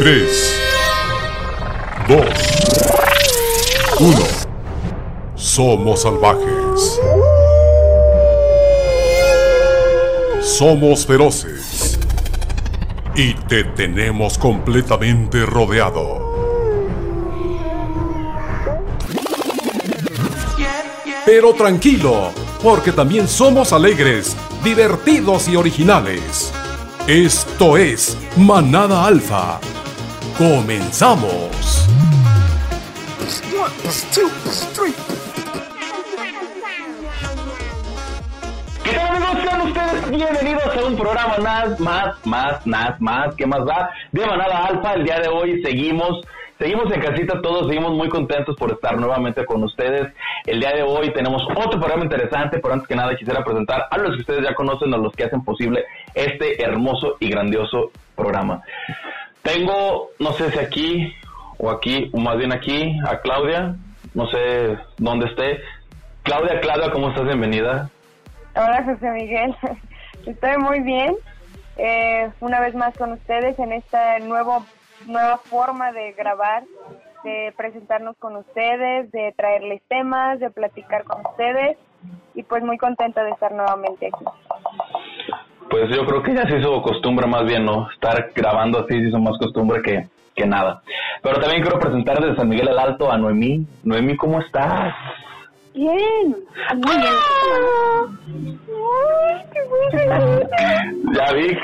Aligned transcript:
3, 0.00 0.26
2, 2.08 2.20
1. 4.00 4.16
Somos 5.34 6.00
salvajes. 6.00 7.00
Somos 10.40 11.04
feroces. 11.04 11.98
Y 13.14 13.34
te 13.34 13.64
tenemos 13.64 14.38
completamente 14.38 15.44
rodeado. 15.44 16.32
Pero 21.26 21.52
tranquilo, 21.52 22.30
porque 22.62 22.92
también 22.92 23.28
somos 23.28 23.74
alegres, 23.74 24.34
divertidos 24.64 25.46
y 25.48 25.56
originales. 25.56 26.50
Esto 27.06 27.76
es 27.76 28.16
Manada 28.38 29.04
Alfa. 29.04 29.60
Comenzamos. 30.40 31.86
¿Qué 38.82 38.92
tal 38.94 39.16
amigos? 39.16 39.42
Sean 39.42 39.60
ustedes 39.60 40.10
bienvenidos 40.10 40.76
a 40.78 40.86
un 40.86 40.96
programa 40.96 41.36
más, 41.42 41.78
más, 41.78 42.26
más, 42.26 42.66
más, 42.66 43.00
más, 43.02 43.34
¿qué 43.34 43.46
más 43.46 43.66
da? 43.66 43.90
De 44.12 44.24
Manada 44.24 44.64
Alfa, 44.64 44.94
el 44.94 45.04
día 45.04 45.20
de 45.20 45.28
hoy 45.28 45.62
seguimos, 45.62 46.22
seguimos 46.58 46.90
en 46.90 47.02
casita 47.02 47.42
todos, 47.42 47.68
seguimos 47.68 47.92
muy 47.92 48.08
contentos 48.08 48.56
por 48.56 48.72
estar 48.72 48.98
nuevamente 48.98 49.44
con 49.44 49.62
ustedes. 49.62 50.10
El 50.46 50.60
día 50.60 50.70
de 50.70 50.82
hoy 50.82 51.12
tenemos 51.12 51.42
otro 51.54 51.78
programa 51.78 52.04
interesante, 52.04 52.60
pero 52.60 52.72
antes 52.72 52.88
que 52.88 52.96
nada 52.96 53.14
quisiera 53.14 53.44
presentar 53.44 53.88
a 53.90 53.98
los 53.98 54.14
que 54.14 54.20
ustedes 54.22 54.42
ya 54.48 54.54
conocen, 54.54 54.94
a 54.94 54.96
los 54.96 55.12
que 55.12 55.24
hacen 55.24 55.44
posible 55.44 55.84
este 56.14 56.64
hermoso 56.64 57.18
y 57.20 57.28
grandioso 57.28 57.90
programa. 58.16 58.62
Tengo, 59.42 60.10
no 60.18 60.32
sé 60.32 60.50
si 60.50 60.58
aquí 60.58 61.14
o 61.58 61.70
aquí, 61.70 62.10
o 62.12 62.18
más 62.18 62.36
bien 62.36 62.52
aquí, 62.52 62.98
a 63.06 63.20
Claudia, 63.20 63.74
no 64.14 64.26
sé 64.26 64.78
dónde 64.98 65.26
esté. 65.26 65.60
Claudia, 66.22 66.60
Claudia, 66.60 66.90
¿cómo 66.92 67.08
estás? 67.08 67.24
Bienvenida. 67.24 67.90
Hola 68.54 68.84
José 68.84 69.10
Miguel, 69.10 69.56
estoy 70.26 70.56
muy 70.58 70.80
bien. 70.80 71.14
Eh, 71.76 72.30
una 72.40 72.60
vez 72.60 72.74
más 72.74 72.96
con 72.98 73.12
ustedes 73.12 73.58
en 73.58 73.72
esta 73.72 74.18
nuevo, 74.18 74.66
nueva 75.06 75.38
forma 75.38 75.92
de 75.92 76.12
grabar, 76.12 76.64
de 77.24 77.54
presentarnos 77.56 78.16
con 78.18 78.36
ustedes, 78.36 79.10
de 79.12 79.32
traerles 79.36 79.80
temas, 79.88 80.40
de 80.40 80.50
platicar 80.50 81.04
con 81.04 81.24
ustedes 81.24 81.78
y 82.34 82.42
pues 82.42 82.62
muy 82.62 82.76
contenta 82.76 83.22
de 83.24 83.30
estar 83.30 83.52
nuevamente 83.52 84.08
aquí. 84.08 84.24
Pues 85.70 85.88
yo 85.94 86.04
creo 86.04 86.22
que 86.22 86.34
ya 86.34 86.48
se 86.48 86.58
hizo 86.58 86.82
costumbre 86.82 87.28
más 87.28 87.44
bien, 87.44 87.64
¿no? 87.64 87.88
Estar 87.92 88.32
grabando 88.34 88.80
así 88.80 88.94
se 88.94 89.08
hizo 89.08 89.18
más 89.20 89.38
costumbre 89.38 89.80
que, 89.82 90.08
que 90.34 90.44
nada. 90.44 90.82
Pero 91.22 91.40
también 91.40 91.62
quiero 91.62 91.78
presentar 91.78 92.20
desde 92.20 92.34
San 92.36 92.48
Miguel 92.48 92.68
el 92.68 92.78
Alto 92.78 93.10
a 93.10 93.16
Noemí. 93.16 93.64
Noemí, 93.84 94.16
¿cómo 94.16 94.40
estás? 94.40 94.92
Bien, 95.72 96.36
muy 96.74 96.96
bien. 96.96 97.14
Ya 101.14 101.32
vi. 101.32 101.56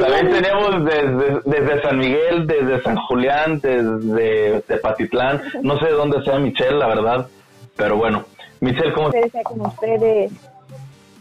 También 0.00 0.30
tenemos 0.30 0.84
desde, 0.84 1.40
desde 1.44 1.82
San 1.82 1.98
Miguel, 1.98 2.46
desde 2.48 2.82
San 2.82 2.96
Julián, 2.96 3.60
desde 3.60 4.60
Tepatitlán. 4.62 5.40
No 5.62 5.78
sé 5.78 5.86
de 5.86 5.92
dónde 5.92 6.24
sea 6.24 6.40
Michelle, 6.40 6.78
la 6.78 6.88
verdad. 6.88 7.28
Pero 7.76 7.96
bueno. 7.96 8.24
Michelle, 8.60 8.92
¿cómo 8.92 9.10
estás? 9.10 9.44
Con 9.44 9.60
ustedes, 9.60 10.32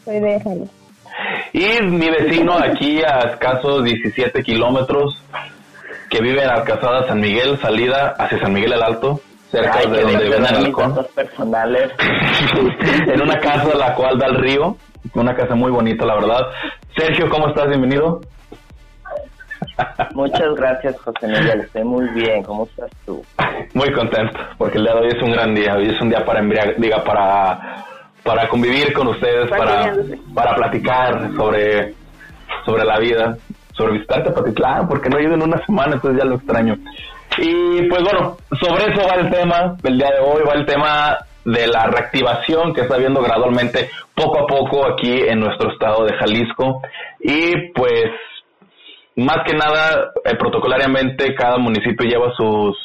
soy 0.03 0.19
de 0.19 0.39
Jalisco. 0.39 0.84
Y 1.53 1.81
mi 1.83 2.09
vecino 2.09 2.57
aquí 2.57 3.01
a 3.03 3.19
escasos 3.31 3.83
17 3.83 4.43
kilómetros, 4.43 5.21
que 6.09 6.19
vive 6.21 6.43
en 6.43 6.49
Alcazada 6.49 7.07
San 7.07 7.19
Miguel, 7.19 7.57
salida 7.59 8.13
hacia 8.17 8.39
San 8.39 8.53
Miguel 8.53 8.73
el 8.73 8.83
Alto, 8.83 9.21
cerca 9.51 9.79
Ay, 9.79 9.91
de 9.91 10.01
donde 10.01 10.47
halcón. 10.47 10.95
personales. 11.15 11.91
en 13.07 13.21
una 13.21 13.39
casa 13.39 13.75
la 13.75 13.93
cual 13.95 14.17
da 14.17 14.27
al 14.27 14.35
río, 14.35 14.75
una 15.13 15.35
casa 15.35 15.55
muy 15.55 15.71
bonita, 15.71 16.05
la 16.05 16.15
verdad. 16.15 16.41
Sergio, 16.97 17.29
¿cómo 17.29 17.47
estás? 17.47 17.67
Bienvenido. 17.67 18.21
Muchas 20.13 20.53
gracias, 20.55 20.99
José 20.99 21.27
Miguel. 21.27 21.61
Estoy 21.61 21.83
muy 21.83 22.07
bien. 22.09 22.43
¿Cómo 22.43 22.65
estás 22.65 22.91
tú? 23.05 23.23
Muy 23.73 23.91
contento, 23.93 24.37
porque 24.57 24.77
el 24.77 24.83
día 24.85 24.93
de 24.93 24.99
hoy 25.01 25.07
es 25.07 25.21
un 25.21 25.31
gran 25.31 25.55
día, 25.55 25.75
hoy 25.75 25.89
es 25.89 26.01
un 26.01 26.09
día 26.09 26.23
para 26.25 26.39
embriagar, 26.39 26.75
diga, 26.77 27.03
para, 27.03 27.85
para 28.25 28.49
convivir 28.49 28.91
con 28.91 29.07
ustedes, 29.07 29.47
para, 29.51 29.93
para 30.33 30.55
platicar 30.55 31.29
sobre, 31.35 31.93
sobre 32.65 32.83
la 32.83 32.97
vida, 32.97 33.37
sobre 33.71 33.93
visitar 33.93 34.23
Tepatitlán, 34.23 34.87
porque 34.87 35.09
no 35.09 35.19
he 35.19 35.23
ido 35.23 35.35
en 35.35 35.43
una 35.43 35.63
semana, 35.63 35.93
entonces 35.93 36.23
ya 36.23 36.27
lo 36.27 36.37
extraño. 36.37 36.75
Y 37.37 37.83
pues 37.87 38.01
bueno, 38.03 38.35
sobre 38.59 38.91
eso 38.91 39.07
va 39.07 39.21
el 39.21 39.29
tema 39.29 39.75
del 39.83 39.99
día 39.99 40.09
de 40.09 40.19
hoy, 40.25 40.41
va 40.43 40.53
el 40.53 40.65
tema 40.65 41.17
de 41.43 41.67
la 41.67 41.85
reactivación 41.85 42.73
que 42.73 42.81
está 42.81 42.95
habiendo 42.95 43.21
gradualmente 43.21 43.91
poco 44.15 44.39
a 44.39 44.47
poco 44.47 44.87
aquí 44.87 45.21
en 45.27 45.39
nuestro 45.41 45.71
estado 45.71 46.05
de 46.05 46.17
Jalisco. 46.17 46.81
Y 47.19 47.71
pues 47.73 48.05
más 49.17 49.37
que 49.45 49.55
nada, 49.55 50.11
eh, 50.23 50.35
protocolariamente 50.35 51.35
cada 51.35 51.59
municipio 51.59 52.09
lleva 52.09 52.33
sus 52.35 52.75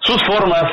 sus 0.00 0.20
formas, 0.24 0.64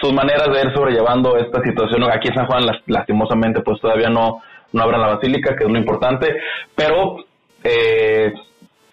sus 0.00 0.12
maneras 0.12 0.48
de 0.52 0.60
ir 0.68 0.72
sobrellevando 0.74 1.36
esta 1.36 1.60
situación. 1.62 2.04
Aquí 2.04 2.28
en 2.28 2.34
San 2.34 2.46
Juan, 2.46 2.66
las- 2.66 2.82
lastimosamente, 2.86 3.60
pues 3.62 3.80
todavía 3.80 4.08
no, 4.08 4.42
no 4.72 4.82
abran 4.82 5.00
la 5.00 5.14
basílica, 5.14 5.56
que 5.56 5.64
es 5.64 5.70
lo 5.70 5.78
importante, 5.78 6.36
pero 6.74 7.16
eh, 7.64 8.32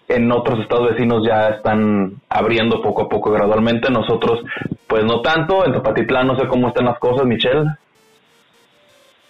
en 0.08 0.32
otros 0.32 0.60
estados 0.60 0.90
vecinos 0.90 1.22
ya 1.26 1.48
están 1.48 2.14
abriendo 2.28 2.80
poco 2.82 3.02
a 3.02 3.08
poco 3.08 3.30
gradualmente. 3.30 3.90
Nosotros, 3.90 4.40
pues 4.86 5.04
no 5.04 5.20
tanto. 5.20 5.64
En 5.64 5.72
Tepatitlán 5.72 6.26
no 6.26 6.38
sé 6.38 6.46
cómo 6.48 6.68
están 6.68 6.86
las 6.86 6.98
cosas, 6.98 7.26
Michelle. 7.26 7.64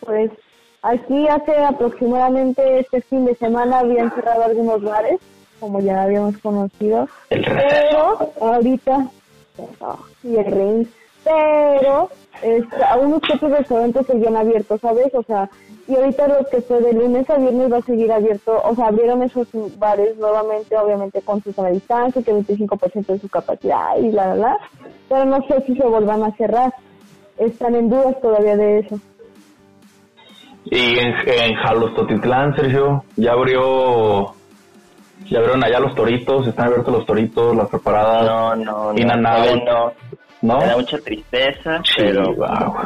Pues 0.00 0.31
aquí 0.82 1.26
hace 1.28 1.64
aproximadamente 1.64 2.81
este 2.81 3.00
fin 3.03 3.25
de 3.25 3.34
semana 3.34 3.81
habían 3.81 4.10
cerrado 4.14 4.44
algunos 4.44 4.82
bares, 4.82 5.19
como 5.58 5.81
ya 5.81 6.03
habíamos 6.03 6.37
conocido, 6.38 7.08
El 7.31 7.44
pero 7.44 8.19
ahorita 8.41 9.08
y 10.22 10.37
el 10.37 10.44
ring, 10.44 10.87
pero 11.26 12.09
este, 12.42 12.84
algunos 12.84 13.20
otros 13.34 13.50
restaurantes 13.50 14.06
seguían 14.06 14.37
abiertos, 14.37 14.81
¿sabes? 14.81 15.12
O 15.14 15.22
sea, 15.25 15.50
y 15.88 15.97
ahorita 15.97 16.28
lo 16.28 16.47
que 16.48 16.60
fue 16.60 16.81
de 16.81 16.92
lunes 16.92 17.28
a 17.28 17.37
viernes 17.37 17.72
va 17.72 17.78
a 17.78 17.82
seguir 17.82 18.12
abierto, 18.12 18.60
o 18.62 18.75
sea, 18.76 18.87
abrieron 18.87 19.22
esos 19.22 19.48
bares 19.76 20.16
nuevamente, 20.19 20.76
obviamente 20.76 21.20
con 21.22 21.42
su 21.42 21.53
sana 21.53 21.70
distancia, 21.70 22.22
que 22.22 22.32
25% 22.32 23.06
de 23.06 23.19
su 23.19 23.28
capacidad 23.28 23.97
y 24.00 24.12
la, 24.12 24.28
la, 24.28 24.34
la, 24.37 24.59
pero 25.09 25.25
no 25.25 25.38
sé 25.48 25.62
si 25.66 25.75
se 25.75 25.84
vuelvan 25.84 26.22
a 26.22 26.31
cerrar, 26.37 26.72
están 27.38 27.75
en 27.75 27.91
dudas 27.91 28.20
todavía 28.20 28.56
de 28.56 28.78
eso. 28.81 29.00
Y 30.66 30.98
en, 30.98 31.14
en 31.26 31.54
Jalostotitlán, 31.56 32.54
Sergio, 32.56 33.04
ya 33.16 33.32
abrió, 33.32 34.34
ya 35.28 35.38
abrieron 35.38 35.64
allá 35.64 35.81
los 35.81 35.94
toritos, 35.94 36.47
están 36.47 36.66
abiertos 36.66 36.93
los 36.93 37.06
toritos, 37.06 37.56
las 37.56 37.69
preparadas. 37.69 38.25
No, 38.25 38.56
no, 38.56 38.93
no. 38.93 39.56
No. 39.64 39.93
¿No? 40.46 40.58
Me 40.58 40.66
da 40.66 40.76
mucha 40.76 40.98
tristeza, 40.98 41.80
Sí, 41.84 41.94
pero... 41.96 42.34
wow. 42.34 42.76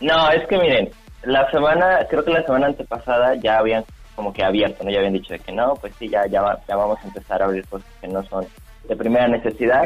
No, 0.00 0.30
es 0.30 0.46
que 0.46 0.56
miren, 0.58 0.90
la 1.24 1.50
semana, 1.50 2.06
creo 2.08 2.24
que 2.24 2.30
la 2.30 2.44
semana 2.44 2.66
antepasada 2.68 3.34
ya 3.34 3.58
habían 3.58 3.84
como 4.14 4.32
que 4.32 4.44
abierto, 4.44 4.84
¿no? 4.84 4.90
Ya 4.90 4.98
habían 4.98 5.12
dicho 5.12 5.32
de 5.32 5.38
que 5.38 5.52
no, 5.52 5.74
pues 5.74 5.92
sí, 5.98 6.08
ya, 6.08 6.26
ya 6.26 6.42
vamos 6.68 6.98
a 7.02 7.06
empezar 7.06 7.42
a 7.42 7.46
abrir 7.46 7.66
cosas 7.68 7.88
que 8.00 8.08
no 8.08 8.22
son 8.24 8.46
de 8.88 8.96
primera 8.96 9.28
necesidad, 9.28 9.84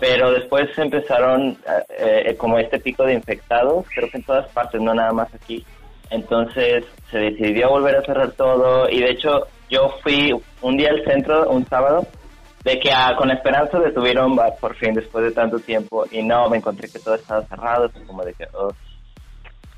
pero 0.00 0.32
después 0.32 0.66
empezaron 0.78 1.58
eh, 1.98 2.24
eh, 2.26 2.36
como 2.36 2.58
este 2.58 2.78
pico 2.78 3.04
de 3.04 3.14
infectados, 3.14 3.84
creo 3.94 4.08
que 4.08 4.18
en 4.18 4.24
todas 4.24 4.48
partes, 4.50 4.80
no 4.80 4.94
nada 4.94 5.12
más 5.12 5.34
aquí. 5.34 5.64
Entonces 6.10 6.84
se 7.10 7.18
decidió 7.18 7.68
volver 7.68 7.96
a 7.96 8.02
cerrar 8.02 8.30
todo 8.32 8.88
y 8.88 9.00
de 9.00 9.10
hecho 9.10 9.46
yo 9.68 9.94
fui 10.02 10.32
un 10.62 10.76
día 10.76 10.90
al 10.90 11.04
centro, 11.04 11.50
un 11.50 11.66
sábado, 11.66 12.06
de 12.64 12.78
que 12.78 12.90
ah, 12.92 13.14
con 13.16 13.28
la 13.28 13.34
esperanza 13.34 13.78
de 13.78 13.92
subir 13.92 14.18
a 14.18 14.26
un 14.26 14.36
bar 14.36 14.54
por 14.60 14.74
fin 14.76 14.92
después 14.92 15.24
de 15.24 15.32
tanto 15.32 15.58
tiempo 15.58 16.04
y 16.10 16.22
no, 16.22 16.48
me 16.48 16.58
encontré 16.58 16.88
que 16.88 16.98
todo 16.98 17.14
estaba 17.14 17.42
cerrado, 17.42 17.88
fue 17.90 18.04
como 18.04 18.24
de 18.24 18.34
que... 18.34 18.44
"Ugh". 18.44 18.74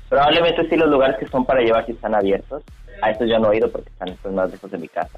Probablemente 0.09 0.67
sí 0.69 0.75
los 0.75 0.89
lugares 0.89 1.17
que 1.17 1.27
son 1.27 1.45
para 1.45 1.61
llevar 1.61 1.85
sí 1.85 1.93
están 1.93 2.13
abiertos, 2.13 2.63
a 3.01 3.11
estos 3.11 3.29
yo 3.29 3.39
no 3.39 3.51
he 3.51 3.57
ido 3.57 3.71
porque 3.71 3.89
están 3.89 4.15
pues, 4.21 4.33
más 4.33 4.51
lejos 4.51 4.69
de 4.69 4.77
mi 4.77 4.87
casa. 4.87 5.17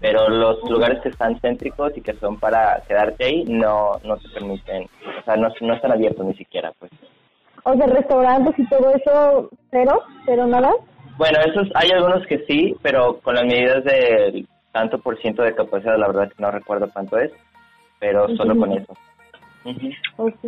Pero 0.00 0.28
los 0.28 0.68
lugares 0.68 1.00
que 1.02 1.08
están 1.08 1.38
céntricos 1.40 1.96
y 1.96 2.00
que 2.00 2.14
son 2.14 2.38
para 2.38 2.82
quedarte 2.86 3.24
ahí 3.24 3.44
no 3.44 3.92
no 4.02 4.16
te 4.16 4.28
permiten, 4.30 4.84
o 5.20 5.24
sea, 5.24 5.36
no, 5.36 5.48
no 5.60 5.74
están 5.74 5.92
abiertos 5.92 6.26
ni 6.26 6.34
siquiera, 6.34 6.72
pues. 6.78 6.90
O 7.62 7.74
sea, 7.74 7.86
restaurantes 7.86 8.58
y 8.58 8.68
todo 8.68 8.92
eso, 8.94 9.48
cero, 9.70 10.02
cero 10.26 10.46
nada. 10.46 10.70
Bueno, 11.16 11.38
esos 11.46 11.68
hay 11.74 11.90
algunos 11.92 12.26
que 12.26 12.44
sí, 12.46 12.74
pero 12.82 13.20
con 13.20 13.34
las 13.36 13.44
medidas 13.44 13.84
del 13.84 14.46
tanto 14.74 14.98
por 14.98 15.16
ciento 15.18 15.42
de 15.42 15.54
capacidad, 15.54 15.96
la 15.96 16.08
verdad 16.08 16.28
que 16.28 16.42
no 16.42 16.50
recuerdo 16.50 16.90
cuánto 16.92 17.16
es, 17.16 17.30
pero 18.00 18.28
solo 18.36 18.58
con 18.58 18.72
eso. 18.72 18.92
Ok. 20.16 20.44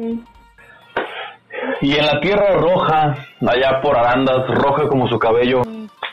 Y 1.80 1.96
en 1.96 2.06
la 2.06 2.20
tierra 2.20 2.54
roja, 2.54 3.14
allá 3.46 3.80
por 3.80 3.96
Arandas, 3.96 4.48
roja 4.48 4.88
como 4.88 5.08
su 5.08 5.16
cabello. 5.18 5.62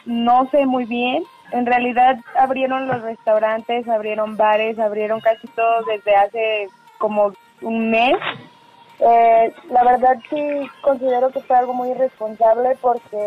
No 0.06 0.48
sé 0.52 0.68
muy 0.68 0.86
bien, 0.86 1.24
en 1.52 1.66
realidad 1.66 2.18
abrieron 2.38 2.88
los 2.88 3.02
restaurantes, 3.02 3.88
abrieron 3.88 4.38
bares, 4.38 4.78
abrieron 4.78 5.20
casi 5.20 5.48
todo 5.48 5.84
desde 5.88 6.16
hace 6.16 6.68
como 7.00 7.34
un 7.62 7.90
mes. 7.90 8.14
Eh, 9.06 9.54
la 9.70 9.84
verdad 9.84 10.16
sí 10.30 10.70
considero 10.82 11.30
que 11.30 11.42
fue 11.42 11.58
algo 11.58 11.74
muy 11.74 11.90
irresponsable 11.90 12.78
porque 12.80 13.18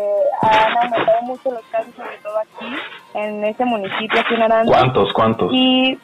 han 0.41 0.75
aumentado 0.75 1.21
mucho 1.21 1.51
los 1.51 1.63
casos, 1.65 1.93
sobre 1.95 2.17
todo 2.23 2.39
aquí, 2.39 2.65
en 3.13 3.43
este 3.43 3.63
municipio, 3.63 4.19
aquí 4.19 4.33
en 4.33 4.41
Aranda. 4.41 4.71
¿Cuántos, 4.71 5.13
cuántos? 5.13 5.51
Y 5.53 5.99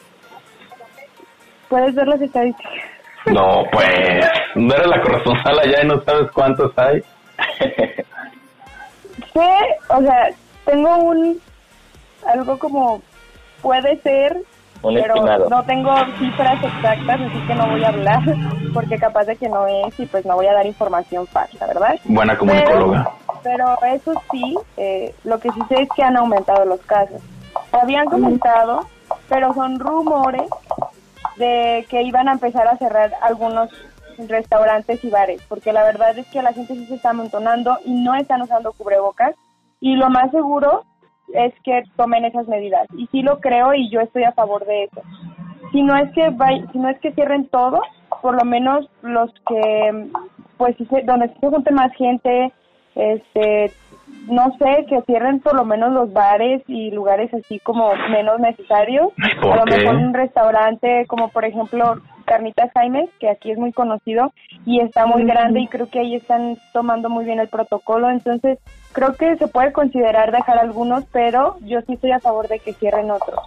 puedes 1.69 1.95
ver 1.95 2.07
las 2.07 2.21
estadísticas. 2.21 2.71
No, 3.25 3.63
pues, 3.71 4.29
no 4.53 4.75
eres 4.75 4.87
la 4.87 5.01
corresponsal 5.01 5.59
allá 5.59 5.81
y 5.81 5.87
no 5.87 6.03
sabes 6.03 6.29
cuántos 6.31 6.71
hay. 6.77 7.01
sí, 9.33 9.49
o 9.89 10.01
sea, 10.01 10.29
tengo 10.65 10.97
un, 10.97 11.41
algo 12.27 12.59
como, 12.59 13.01
puede 13.63 13.99
ser, 14.01 14.37
pero 14.83 15.15
no 15.49 15.63
tengo 15.63 15.95
cifras 16.17 16.61
exactas, 16.61 17.21
así 17.21 17.47
que 17.47 17.55
no 17.55 17.67
voy 17.67 17.83
a 17.83 17.89
hablar, 17.89 18.21
porque 18.73 18.97
capaz 18.97 19.25
de 19.25 19.35
que 19.37 19.47
no 19.47 19.65
es 19.65 19.97
y 19.99 20.05
pues 20.05 20.25
no 20.25 20.35
voy 20.35 20.47
a 20.47 20.53
dar 20.53 20.65
información 20.65 21.25
falsa, 21.27 21.65
¿verdad? 21.65 21.95
Buena 22.05 22.37
comunicóloga. 22.37 23.09
Pero, 23.43 23.77
eso 23.93 24.13
sí, 24.31 24.55
eh, 24.77 25.13
lo 25.23 25.39
que 25.39 25.51
sí 25.51 25.59
sé 25.69 25.81
es 25.83 25.89
que 25.95 26.03
han 26.03 26.17
aumentado 26.17 26.65
los 26.65 26.79
casos. 26.81 27.21
Habían 27.71 28.05
comentado, 28.05 28.87
pero 29.29 29.53
son 29.53 29.79
rumores 29.79 30.49
de 31.37 31.85
que 31.89 32.03
iban 32.03 32.27
a 32.27 32.33
empezar 32.33 32.67
a 32.67 32.77
cerrar 32.77 33.13
algunos 33.21 33.69
restaurantes 34.17 35.03
y 35.03 35.09
bares, 35.09 35.41
porque 35.49 35.73
la 35.73 35.83
verdad 35.83 36.17
es 36.17 36.27
que 36.27 36.41
la 36.41 36.53
gente 36.53 36.73
sí 36.75 36.85
se 36.85 36.95
está 36.95 37.09
amontonando 37.09 37.79
y 37.85 37.93
no 37.93 38.15
están 38.15 38.41
usando 38.41 38.71
cubrebocas 38.73 39.35
y 39.79 39.95
lo 39.95 40.09
más 40.09 40.31
seguro 40.31 40.85
es 41.33 41.53
que 41.63 41.83
tomen 41.95 42.25
esas 42.25 42.47
medidas 42.47 42.87
y 42.97 43.07
sí 43.07 43.21
lo 43.21 43.39
creo 43.39 43.73
y 43.73 43.89
yo 43.89 44.01
estoy 44.01 44.23
a 44.23 44.33
favor 44.33 44.65
de 44.65 44.85
eso. 44.85 45.01
Si 45.71 45.81
no 45.81 45.95
es 45.97 46.11
que 46.13 46.29
si 46.71 46.79
no 46.79 46.89
es 46.89 46.99
que 46.99 47.13
cierren 47.13 47.47
todo, 47.47 47.81
por 48.21 48.35
lo 48.35 48.45
menos 48.45 48.89
los 49.01 49.31
que 49.47 50.09
pues 50.57 50.75
donde 51.05 51.29
se 51.29 51.47
junte 51.47 51.71
más 51.71 51.91
gente, 51.95 52.51
este 52.95 53.71
no 54.27 54.55
sé, 54.57 54.85
que 54.87 55.01
cierren 55.01 55.39
por 55.39 55.55
lo 55.55 55.65
menos 55.65 55.91
los 55.91 56.13
bares 56.13 56.61
y 56.67 56.91
lugares 56.91 57.33
así 57.33 57.59
como 57.59 57.93
menos 58.09 58.39
necesarios. 58.39 59.09
A 59.41 59.55
lo 59.55 59.65
mejor 59.65 59.95
un 59.95 60.13
restaurante 60.13 61.05
como 61.07 61.29
por 61.29 61.45
ejemplo 61.45 61.97
Carnitas 62.23 62.71
Jaime, 62.73 63.09
que 63.19 63.29
aquí 63.29 63.51
es 63.51 63.57
muy 63.57 63.71
conocido 63.71 64.33
y 64.65 64.79
está 64.79 65.05
muy 65.05 65.23
grande 65.25 65.61
y 65.61 65.67
creo 65.67 65.89
que 65.89 65.99
ahí 65.99 66.15
están 66.15 66.57
tomando 66.71 67.09
muy 67.09 67.25
bien 67.25 67.39
el 67.39 67.47
protocolo. 67.47 68.09
Entonces 68.09 68.59
creo 68.91 69.15
que 69.15 69.35
se 69.37 69.47
puede 69.47 69.71
considerar 69.71 70.31
dejar 70.31 70.57
algunos, 70.59 71.05
pero 71.11 71.57
yo 71.61 71.81
sí 71.81 71.93
estoy 71.93 72.11
a 72.11 72.19
favor 72.19 72.47
de 72.47 72.59
que 72.59 72.73
cierren 72.73 73.11
otros. 73.11 73.39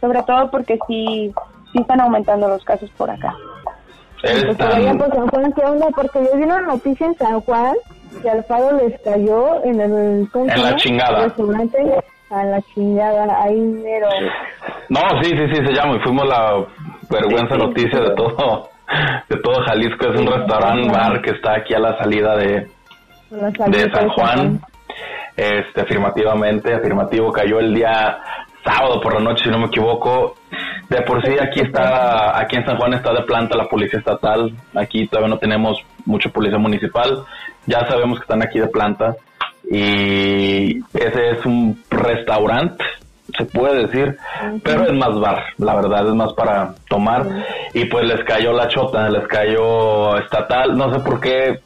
Sobre 0.00 0.22
todo 0.22 0.50
porque 0.50 0.78
sí, 0.86 1.32
sí 1.72 1.78
están 1.80 2.00
aumentando 2.00 2.48
los 2.48 2.64
casos 2.64 2.90
por 2.96 3.10
acá. 3.10 3.34
Pues, 4.22 4.44
porque 5.94 6.24
yo 6.24 6.36
vi 6.36 6.42
una 6.44 6.60
noticia 6.60 7.06
en 7.06 7.14
San 7.16 7.40
Juan 7.40 7.74
que 8.22 8.30
Alfaro 8.30 8.76
les 8.76 9.00
cayó 9.00 9.64
en 9.64 9.80
el, 9.80 10.28
en 10.34 10.62
la 10.62 10.76
chingada. 10.76 11.24
restaurante 11.24 12.02
a 12.30 12.44
la 12.44 12.62
chingada, 12.62 13.42
ahí 13.42 13.60
mero. 13.60 14.08
No, 14.88 15.00
sí, 15.22 15.30
sí, 15.30 15.46
sí, 15.52 15.66
se 15.66 15.72
llama 15.72 15.96
y 15.96 16.00
fuimos 16.00 16.26
la 16.26 16.64
vergüenza 17.10 17.56
noticia 17.56 18.00
de 18.00 18.14
todo, 18.14 18.68
de 19.28 19.36
todo 19.38 19.62
Jalisco. 19.64 20.08
Es 20.08 20.20
un 20.20 20.26
restaurante 20.26 20.88
bar 20.88 21.20
que 21.22 21.30
está 21.30 21.56
aquí 21.56 21.74
a 21.74 21.80
la 21.80 21.98
salida 21.98 22.36
de, 22.36 22.70
de 23.30 23.92
San 23.92 24.08
Juan. 24.10 24.60
Este, 25.36 25.80
afirmativamente, 25.80 26.74
afirmativo, 26.74 27.32
cayó 27.32 27.60
el 27.60 27.74
día 27.74 28.18
sábado 28.64 29.00
por 29.00 29.14
la 29.14 29.20
noche, 29.20 29.44
si 29.44 29.50
no 29.50 29.58
me 29.58 29.66
equivoco. 29.66 30.36
De 30.88 31.02
por 31.02 31.24
sí 31.24 31.34
aquí 31.40 31.60
está, 31.60 32.38
aquí 32.38 32.56
en 32.56 32.66
San 32.66 32.76
Juan 32.76 32.94
está 32.94 33.12
de 33.12 33.22
planta 33.22 33.56
la 33.56 33.68
policía 33.68 33.98
estatal. 34.00 34.52
Aquí 34.74 35.06
todavía 35.06 35.30
no 35.30 35.38
tenemos 35.38 35.78
mucha 36.04 36.30
policía 36.30 36.58
municipal. 36.58 37.24
Ya 37.66 37.86
sabemos 37.88 38.18
que 38.18 38.24
están 38.24 38.42
aquí 38.42 38.58
de 38.58 38.68
planta. 38.68 39.16
Y 39.70 40.78
ese 40.94 41.30
es 41.30 41.46
un 41.46 41.80
restaurante, 41.88 42.84
se 43.38 43.44
puede 43.44 43.86
decir, 43.86 44.16
pero 44.64 44.84
es 44.84 44.92
más 44.92 45.18
bar, 45.20 45.44
la 45.58 45.76
verdad, 45.76 46.08
es 46.08 46.14
más 46.14 46.32
para 46.32 46.74
tomar. 46.88 47.24
Y 47.72 47.84
pues 47.84 48.04
les 48.04 48.22
cayó 48.24 48.52
la 48.52 48.68
chota, 48.68 49.08
les 49.08 49.26
cayó 49.28 50.18
estatal, 50.18 50.76
no 50.76 50.92
sé 50.92 51.00
por 51.00 51.20
qué. 51.20 51.60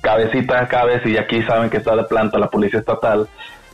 Cabecita, 0.00 0.66
cabeza, 0.66 1.08
y 1.08 1.16
aquí 1.16 1.42
saben 1.44 1.70
que 1.70 1.78
está 1.78 1.96
de 1.96 2.04
planta 2.04 2.38
la 2.38 2.50
policía 2.50 2.80
estatal 2.80 3.26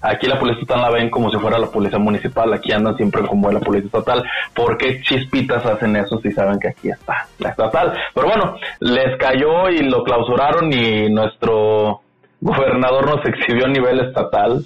Aquí 0.03 0.27
la 0.27 0.39
policía 0.39 0.63
estatal 0.63 0.83
la 0.83 0.91
ven 0.91 1.11
como 1.11 1.31
si 1.31 1.39
fuera 1.39 1.59
la 1.59 1.67
policía 1.67 1.99
municipal, 1.99 2.53
aquí 2.53 2.73
andan 2.73 2.97
siempre 2.97 3.23
como 3.27 3.51
la 3.51 3.61
policía 3.61 3.87
estatal. 3.87 4.25
¿Por 4.55 4.79
qué 4.79 5.01
chispitas 5.03 5.65
hacen 5.67 5.97
eso 5.97 6.19
si 6.21 6.31
saben 6.33 6.59
que 6.59 6.69
aquí 6.69 6.89
está 6.89 7.27
la 7.39 7.51
estatal? 7.51 7.93
Pero 8.15 8.27
bueno, 8.27 8.55
les 8.81 9.19
cayó 9.19 9.69
y 9.69 9.81
lo 9.81 10.03
clausuraron 10.03 10.73
y 10.73 11.11
nuestro 11.11 12.01
gobernador 12.41 13.07
nos 13.07 13.27
exhibió 13.27 13.67
a 13.67 13.69
nivel 13.69 14.01
estatal 14.01 14.65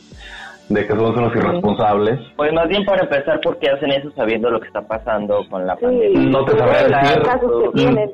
de 0.68 0.86
que 0.86 0.94
somos 0.94 1.14
unos 1.16 1.34
irresponsables. 1.36 2.20
Pues 2.36 2.52
más 2.52 2.68
bien 2.68 2.84
para 2.84 3.02
empezar, 3.02 3.38
¿por 3.40 3.58
qué 3.58 3.70
hacen 3.70 3.90
eso 3.90 4.10
sabiendo 4.12 4.50
lo 4.50 4.60
que 4.60 4.68
está 4.68 4.80
pasando 4.80 5.44
con 5.50 5.66
la 5.66 5.76
pandemia? 5.76 6.30
No 6.30 6.44
te 6.44 6.56
sabré 6.56 6.84
decir. 6.84 7.22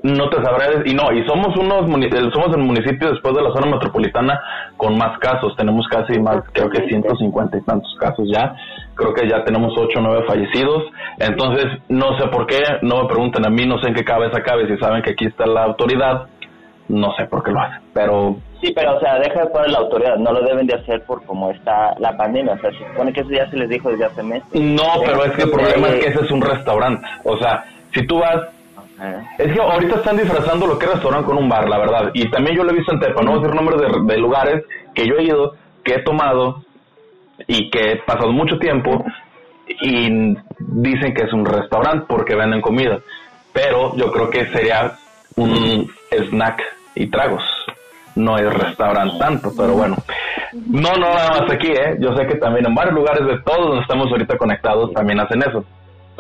No 0.02 0.28
te 0.28 0.42
sabré 0.42 0.78
decir. 0.78 0.92
Y 0.92 0.94
no, 0.94 1.12
y 1.12 1.24
somos 1.26 1.56
unos 1.56 1.86
somos 2.32 2.56
el 2.56 2.62
municipio 2.62 3.10
después 3.10 3.34
de 3.34 3.42
la 3.42 3.52
zona 3.52 3.70
metropolitana 3.70 4.40
con 4.76 4.98
más 4.98 5.16
casos. 5.18 5.54
Tenemos 5.56 5.86
casi 5.88 6.18
más, 6.18 6.42
creo 6.52 6.68
que 6.70 6.88
150 6.88 7.56
y 7.56 7.62
tantos 7.62 7.94
casos 8.00 8.28
ya. 8.32 8.54
Creo 8.94 9.14
que 9.14 9.28
ya 9.28 9.44
tenemos 9.44 9.72
8 9.76 9.98
o 9.98 10.02
9 10.02 10.24
fallecidos. 10.26 10.84
Entonces, 11.18 11.66
no 11.88 12.18
sé 12.18 12.26
por 12.28 12.46
qué, 12.46 12.60
no 12.82 13.02
me 13.02 13.08
pregunten 13.08 13.46
a 13.46 13.50
mí, 13.50 13.64
no 13.64 13.78
sé 13.78 13.88
en 13.88 13.94
qué 13.94 14.04
cabeza 14.04 14.42
cabe, 14.42 14.66
si 14.66 14.76
saben 14.78 15.02
que 15.02 15.10
aquí 15.10 15.26
está 15.26 15.46
la 15.46 15.64
autoridad 15.64 16.26
no 16.90 17.14
sé 17.16 17.24
por 17.26 17.42
qué 17.42 17.52
lo 17.52 17.60
hacen, 17.60 17.80
pero... 17.94 18.36
Sí, 18.60 18.72
pero 18.74 18.96
o 18.96 19.00
sea, 19.00 19.18
deja 19.18 19.40
de 19.40 19.46
poner 19.46 19.70
la 19.70 19.78
autoridad, 19.78 20.16
no 20.16 20.32
lo 20.32 20.42
deben 20.42 20.66
de 20.66 20.74
hacer 20.74 21.02
por 21.04 21.24
cómo 21.24 21.50
está 21.50 21.94
la 21.98 22.16
pandemia, 22.16 22.54
o 22.54 22.58
sea, 22.58 22.70
se 22.70 22.78
supone 22.78 23.12
que 23.12 23.20
eso 23.20 23.30
ya 23.30 23.48
se 23.50 23.56
les 23.56 23.68
dijo 23.68 23.90
desde 23.90 24.04
hace 24.04 24.22
meses. 24.22 24.48
No, 24.52 25.00
pero 25.04 25.24
es 25.24 25.32
que 25.32 25.42
el 25.42 25.50
problema 25.50 25.88
es 25.88 25.94
que 25.94 26.10
ese 26.10 26.24
es 26.24 26.30
un 26.30 26.42
restaurante, 26.42 27.06
o 27.24 27.38
sea, 27.38 27.64
si 27.94 28.06
tú 28.06 28.18
vas... 28.18 28.48
Es 29.38 29.50
que 29.50 29.58
ahorita 29.58 29.96
están 29.96 30.18
disfrazando 30.18 30.66
lo 30.66 30.78
que 30.78 30.84
es 30.84 30.92
restaurante 30.92 31.26
con 31.26 31.38
un 31.38 31.48
bar, 31.48 31.66
la 31.66 31.78
verdad, 31.78 32.10
y 32.12 32.30
también 32.30 32.54
yo 32.54 32.64
lo 32.64 32.70
he 32.70 32.76
visto 32.76 32.92
en 32.92 33.00
Tepa, 33.00 33.22
no 33.22 33.30
voy 33.30 33.40
a 33.40 33.42
decir 33.42 33.54
nombres 33.54 33.80
de, 33.80 34.14
de 34.14 34.20
lugares 34.20 34.64
que 34.94 35.06
yo 35.06 35.14
he 35.16 35.22
ido, 35.22 35.54
que 35.82 35.94
he 35.94 36.02
tomado 36.02 36.62
y 37.46 37.70
que 37.70 37.92
he 37.92 37.96
pasado 38.02 38.30
mucho 38.30 38.58
tiempo 38.58 39.02
y 39.80 40.36
dicen 40.58 41.14
que 41.14 41.22
es 41.22 41.32
un 41.32 41.46
restaurante 41.46 42.04
porque 42.08 42.34
venden 42.34 42.60
comida, 42.60 42.98
pero 43.52 43.96
yo 43.96 44.10
creo 44.12 44.28
que 44.28 44.46
sería 44.46 44.92
un 45.36 45.90
snack 46.10 46.62
y 46.94 47.06
tragos. 47.08 47.42
No 48.16 48.36
es 48.36 48.52
restaurante 48.52 49.18
tanto, 49.18 49.52
pero 49.56 49.74
bueno. 49.74 49.96
No, 50.52 50.92
no 50.92 50.98
nada 50.98 51.40
más 51.40 51.52
aquí, 51.52 51.68
¿eh? 51.68 51.96
Yo 52.00 52.14
sé 52.16 52.26
que 52.26 52.36
también 52.36 52.66
en 52.66 52.74
varios 52.74 52.94
lugares 52.94 53.26
de 53.26 53.38
todos 53.42 53.68
donde 53.68 53.82
estamos 53.82 54.08
ahorita 54.10 54.36
conectados 54.36 54.92
también 54.92 55.20
hacen 55.20 55.42
eso. 55.42 55.64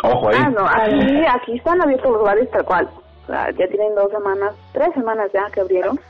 Ojo 0.02 0.28
ahí. 0.28 0.36
Ah, 0.38 0.50
no, 0.50 0.66
aquí, 0.66 1.24
aquí 1.26 1.56
están 1.56 1.80
abiertos 1.82 2.10
los 2.12 2.22
bares 2.22 2.50
tal 2.50 2.64
cual. 2.64 2.88
ya 3.28 3.66
tienen 3.68 3.94
dos 3.94 4.10
semanas, 4.10 4.54
tres 4.72 4.88
semanas 4.94 5.30
ya 5.32 5.50
que 5.52 5.60
abrieron. 5.60 6.00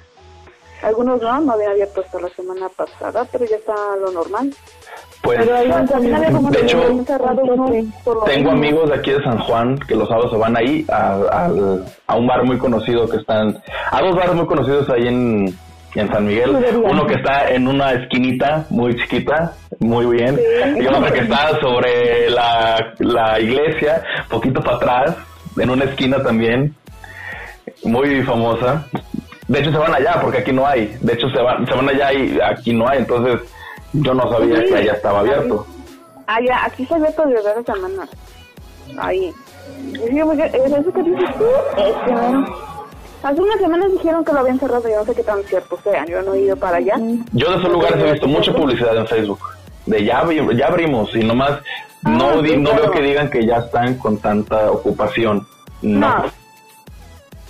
Algunos 0.82 1.20
no, 1.20 1.40
no 1.40 1.52
habían 1.52 1.72
abierto 1.72 2.00
hasta 2.00 2.20
la 2.20 2.28
semana 2.30 2.68
pasada, 2.70 3.26
pero 3.30 3.44
ya 3.44 3.56
está 3.56 3.75
lo 4.00 4.12
normal. 4.12 4.50
Pues, 5.22 5.46
de 5.46 6.60
hecho, 6.62 6.80
tengo 8.25 8.50
amigos 8.50 8.88
de 8.88 8.94
aquí 8.94 9.10
de 9.10 9.22
San 9.22 9.38
Juan 9.40 9.78
que 9.80 9.94
los 9.94 10.08
sábados 10.08 10.30
se 10.30 10.38
van 10.38 10.56
ahí 10.56 10.87
a, 10.90 11.46
a, 12.06 12.16
un 12.16 12.26
bar 12.26 12.42
muy 12.44 12.56
conocido 12.56 13.06
que 13.06 13.18
están, 13.18 13.58
a 13.90 14.00
dos 14.00 14.16
bares 14.16 14.34
muy 14.34 14.46
conocidos 14.46 14.88
ahí 14.88 15.08
en, 15.08 15.54
en 15.94 16.09
San 16.09 16.26
Miguel. 16.26 16.56
Uno 16.82 17.06
que 17.06 17.14
está 17.14 17.50
en 17.50 17.66
una 17.68 17.92
esquinita 17.92 18.66
muy 18.70 18.97
chiquita, 18.97 19.52
muy 19.80 20.06
bien, 20.06 20.38
y 20.76 20.87
otro 20.87 21.12
que 21.12 21.20
está 21.20 21.59
sobre 21.61 22.30
la, 22.30 22.94
la 22.99 23.40
iglesia, 23.40 24.02
poquito 24.28 24.61
para 24.62 24.76
atrás, 24.76 25.16
en 25.59 25.70
una 25.70 25.85
esquina 25.85 26.23
también, 26.23 26.75
muy 27.85 28.23
famosa. 28.23 28.87
De 29.49 29.59
hecho 29.59 29.73
se 29.73 29.78
van 29.78 29.92
allá 29.92 30.20
porque 30.20 30.38
aquí 30.38 30.52
no 30.52 30.66
hay. 30.66 30.97
De 31.00 31.14
hecho 31.14 31.28
se 31.30 31.42
van, 31.42 31.66
se 31.66 31.75
van 31.75 31.88
allá 31.88 32.12
y 32.12 32.38
aquí 32.40 32.73
no 32.73 32.88
hay. 32.88 32.99
Entonces 32.99 33.40
yo 33.92 34.14
no 34.14 34.30
sabía 34.30 34.64
que 34.64 34.76
allá 34.76 34.92
estaba 34.92 35.20
abierto. 35.20 35.66
Ya, 36.47 36.64
aquí 36.64 36.85
está 36.85 36.94
abierto 36.94 37.26
desde 37.26 37.50
hace 37.50 37.64
semanas. 37.64 38.09
Ahí. 38.97 39.32
¿Eso 39.94 40.92
que 40.92 41.02
dices 41.02 41.37
tú? 41.37 41.44
Este, 41.76 42.69
Hace 43.22 43.40
unas 43.40 43.60
semanas 43.60 43.92
dijeron 43.92 44.24
que 44.24 44.32
lo 44.32 44.40
habían 44.40 44.58
cerrado, 44.58 44.88
yo 44.88 44.96
no 44.96 45.04
sé 45.04 45.14
qué 45.14 45.22
tan 45.22 45.42
cierto 45.44 45.78
sea, 45.82 46.06
yo 46.06 46.22
no 46.22 46.34
he 46.34 46.40
ido 46.40 46.56
para 46.56 46.78
allá. 46.78 46.96
Yo 47.32 47.50
de 47.50 47.58
esos 47.58 47.70
lugares 47.70 48.02
he 48.02 48.12
visto 48.12 48.26
mucha 48.26 48.52
publicidad 48.54 48.96
en 48.96 49.06
Facebook, 49.06 49.40
de 49.86 50.04
ya, 50.04 50.24
ya 50.56 50.66
abrimos 50.66 51.14
y 51.14 51.20
nomás 51.20 51.60
ah, 52.04 52.10
no, 52.10 52.36
no 52.36 52.74
veo 52.74 52.90
que 52.90 53.02
digan 53.02 53.28
que 53.28 53.44
ya 53.44 53.58
están 53.58 53.96
con 53.96 54.18
tanta 54.18 54.70
ocupación. 54.70 55.46
No. 55.82 56.24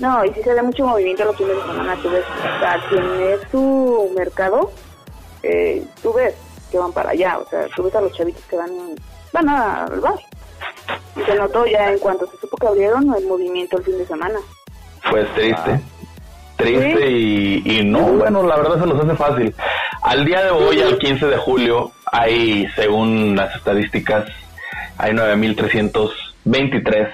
no. 0.01 0.25
y 0.25 0.35
si 0.35 0.43
se 0.43 0.55
da 0.55 0.63
mucho 0.63 0.87
movimiento 0.87 1.25
los 1.25 1.37
fines 1.37 1.57
de 1.57 1.63
semana, 1.63 1.97
tú 2.03 2.11
ves, 2.11 2.25
o 2.25 2.61
sea, 2.61 2.77
quien 2.89 3.05
es 3.23 3.41
su 3.53 4.13
mercado, 4.17 4.73
eh, 5.45 5.85
tú 6.03 6.13
ves, 6.13 6.35
que 6.71 6.79
van 6.79 6.93
para 6.93 7.11
allá. 7.11 7.39
O 7.39 7.49
sea, 7.49 7.67
tú 7.75 7.85
ves 7.85 7.95
a 7.95 8.01
los 8.01 8.13
chavitos 8.17 8.43
que 8.45 8.57
van, 8.57 8.71
van 9.33 9.49
al 9.49 10.01
bar. 10.01 10.19
Y 11.17 11.23
se 11.23 11.35
notó 11.35 11.67
ya 11.67 11.93
en 11.93 11.99
cuanto 11.99 12.27
se 12.27 12.37
supo 12.39 12.57
que 12.57 12.67
abrieron 12.67 13.15
el 13.15 13.27
movimiento 13.27 13.79
el 13.79 13.85
fin 13.85 13.99
de 13.99 14.07
semana. 14.07 14.39
Pues 15.09 15.27
triste. 15.35 15.71
Ah. 15.71 15.81
Triste 16.57 17.11
y, 17.11 17.63
y 17.65 17.85
no, 17.85 18.01
bueno, 18.01 18.43
la 18.43 18.57
verdad 18.57 18.81
se 18.81 18.87
nos 18.87 19.03
hace 19.03 19.17
fácil. 19.17 19.55
Al 20.03 20.25
día 20.27 20.45
de 20.45 20.51
hoy, 20.51 20.81
al 20.83 20.99
15 20.99 21.27
de 21.27 21.37
julio, 21.39 21.93
hay, 22.13 22.67
según 22.75 23.37
las 23.37 23.55
estadísticas, 23.57 24.27
hay 24.99 25.13
9.323 25.13 27.09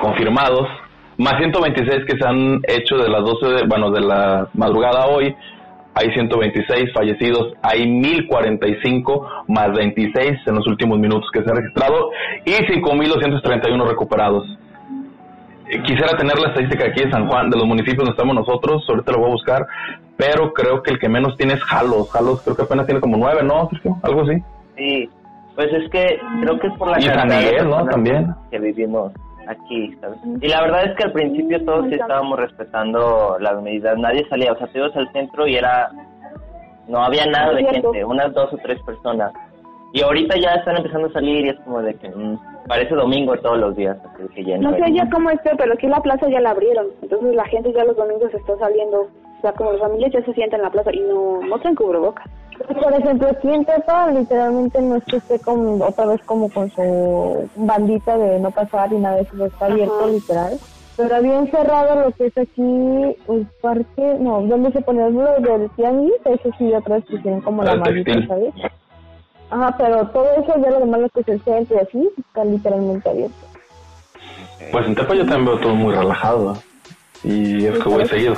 confirmados, 0.00 0.68
más 1.16 1.38
126 1.38 2.04
que 2.06 2.16
se 2.16 2.24
han 2.26 2.60
hecho 2.68 2.96
de 2.96 3.08
las 3.08 3.22
12, 3.22 3.46
de, 3.46 3.66
bueno, 3.66 3.90
de 3.90 4.00
la 4.00 4.48
madrugada 4.54 5.06
hoy, 5.06 5.34
hay 5.94 6.12
126 6.12 6.92
fallecidos, 6.92 7.54
hay 7.62 7.88
1045 7.88 9.44
más 9.48 9.72
26 9.72 10.38
en 10.46 10.54
los 10.54 10.66
últimos 10.68 10.98
minutos 10.98 11.28
que 11.32 11.42
se 11.42 11.50
han 11.50 11.56
registrado 11.56 12.10
y 12.44 12.52
5231 12.52 13.84
recuperados. 13.84 14.46
Quisiera 15.84 16.16
tener 16.16 16.38
la 16.38 16.48
estadística 16.48 16.86
aquí 16.86 17.04
de 17.04 17.10
San 17.10 17.28
Juan, 17.28 17.50
de 17.50 17.58
los 17.58 17.66
municipios 17.66 17.98
donde 17.98 18.12
estamos 18.12 18.34
nosotros, 18.34 18.84
ahorita 18.88 19.12
lo 19.12 19.18
voy 19.18 19.28
a 19.28 19.32
buscar, 19.32 19.66
pero 20.16 20.52
creo 20.52 20.82
que 20.82 20.92
el 20.92 20.98
que 20.98 21.08
menos 21.08 21.36
tiene 21.36 21.54
es 21.54 21.62
Jalos. 21.64 22.10
Jalos 22.10 22.42
creo 22.42 22.56
que 22.56 22.62
apenas 22.62 22.86
tiene 22.86 23.00
como 23.00 23.16
nueve, 23.16 23.42
¿no, 23.42 23.68
Algo 24.02 24.22
así. 24.22 24.42
Sí, 24.76 25.10
pues 25.54 25.72
es 25.72 25.90
que 25.90 26.20
creo 26.40 26.58
que 26.58 26.68
es 26.68 26.74
por 26.78 26.90
la 26.90 26.98
y 26.98 27.02
San 27.02 27.28
Miguel, 27.28 27.68
¿no? 27.68 27.84
También. 27.84 28.34
Que 28.50 28.58
vivimos 28.58 29.12
aquí, 29.48 29.94
¿sabes? 30.00 30.18
Y 30.40 30.48
la 30.48 30.62
verdad 30.62 30.84
es 30.84 30.96
que 30.96 31.04
al 31.04 31.12
principio 31.12 31.64
todos 31.64 31.86
sí 31.88 31.94
estábamos 31.94 32.38
respetando 32.38 33.36
las 33.40 33.60
medidas, 33.62 33.98
nadie 33.98 34.26
salía, 34.28 34.52
o 34.52 34.58
sea, 34.58 34.66
te 34.68 34.78
ibas 34.78 34.94
al 34.96 35.10
centro 35.12 35.46
y 35.46 35.56
era, 35.56 35.90
no 36.86 37.02
había 37.02 37.26
nada 37.26 37.54
de 37.54 37.64
gente, 37.64 38.04
unas 38.04 38.32
dos 38.34 38.52
o 38.52 38.56
tres 38.58 38.80
personas. 38.82 39.32
Y 39.92 40.02
ahorita 40.02 40.36
ya 40.36 40.54
están 40.54 40.76
empezando 40.76 41.08
a 41.08 41.12
salir 41.12 41.46
y 41.46 41.48
es 41.48 41.56
como 41.60 41.80
de 41.80 41.94
que 41.94 42.08
mm, 42.08 42.38
parece 42.68 42.94
domingo 42.94 43.36
todos 43.38 43.58
los 43.58 43.76
días. 43.76 43.96
que 44.34 44.58
no 44.58 44.72
sé 44.76 44.92
ya 44.92 45.08
cómo 45.10 45.30
esté, 45.30 45.50
pero 45.56 45.72
aquí 45.72 45.86
la 45.86 46.02
plaza 46.02 46.28
ya 46.28 46.40
la 46.40 46.50
abrieron. 46.50 46.88
Entonces 47.02 47.34
la 47.34 47.46
gente 47.46 47.72
ya 47.72 47.84
los 47.84 47.96
domingos 47.96 48.32
está 48.34 48.56
saliendo. 48.58 49.08
O 49.38 49.40
sea, 49.40 49.52
como 49.52 49.72
las 49.72 49.80
familias 49.80 50.12
ya 50.12 50.22
se 50.24 50.34
sienten 50.34 50.60
en 50.60 50.64
la 50.64 50.70
plaza 50.70 50.92
y 50.92 51.00
no, 51.00 51.40
no 51.42 51.58
traen 51.58 51.76
cubrebocas. 51.76 52.26
Por 52.66 52.92
ejemplo, 52.92 53.28
aquí 53.28 53.48
en 53.48 53.64
Tepa 53.64 54.10
literalmente 54.10 54.82
no 54.82 54.96
es 54.96 55.04
que 55.04 55.16
esté 55.18 55.38
con, 55.38 55.80
otra 55.80 56.06
vez 56.06 56.20
como 56.24 56.50
con 56.50 56.68
su 56.70 57.48
bandita 57.56 58.18
de 58.18 58.40
no 58.40 58.50
pasar 58.50 58.92
y 58.92 58.96
nada 58.96 59.16
de 59.16 59.22
eso, 59.22 59.46
está 59.46 59.66
abierto 59.66 60.08
literal. 60.08 60.58
Pero 60.96 61.14
había 61.14 61.38
encerrado 61.38 62.02
lo 62.02 62.10
que 62.10 62.26
es 62.26 62.36
aquí 62.36 62.60
el 63.28 63.46
parque, 63.62 64.16
no, 64.18 64.42
donde 64.42 64.72
se 64.72 64.80
pone 64.80 65.06
el 65.06 65.14
del 65.14 65.70
tianguis, 65.76 66.14
eso 66.24 66.50
sí 66.58 66.72
otra 66.74 66.96
vez 66.96 67.04
pusieron 67.04 67.40
como 67.42 67.62
la 67.62 67.76
bandita, 67.76 68.26
¿sabes? 68.26 68.52
Ajá, 69.50 69.74
pero 69.78 70.06
todo 70.08 70.30
eso 70.32 70.54
ya 70.62 70.70
lo 70.70 70.80
demás 70.80 71.00
lo 71.00 71.08
que 71.08 71.20
es 71.20 71.28
el 71.28 71.42
centro 71.42 71.80
así 71.80 72.08
está 72.18 72.44
literalmente 72.44 73.08
abierto. 73.08 73.36
Pues 74.70 74.86
en 74.86 74.94
Tepa 74.94 75.14
yo 75.14 75.24
también 75.24 75.46
veo 75.46 75.60
todo 75.60 75.74
muy 75.74 75.94
relajado 75.94 76.56
y 77.24 77.64
es 77.66 77.78
que 77.78 77.88
voy 77.88 78.06
seguido. 78.06 78.34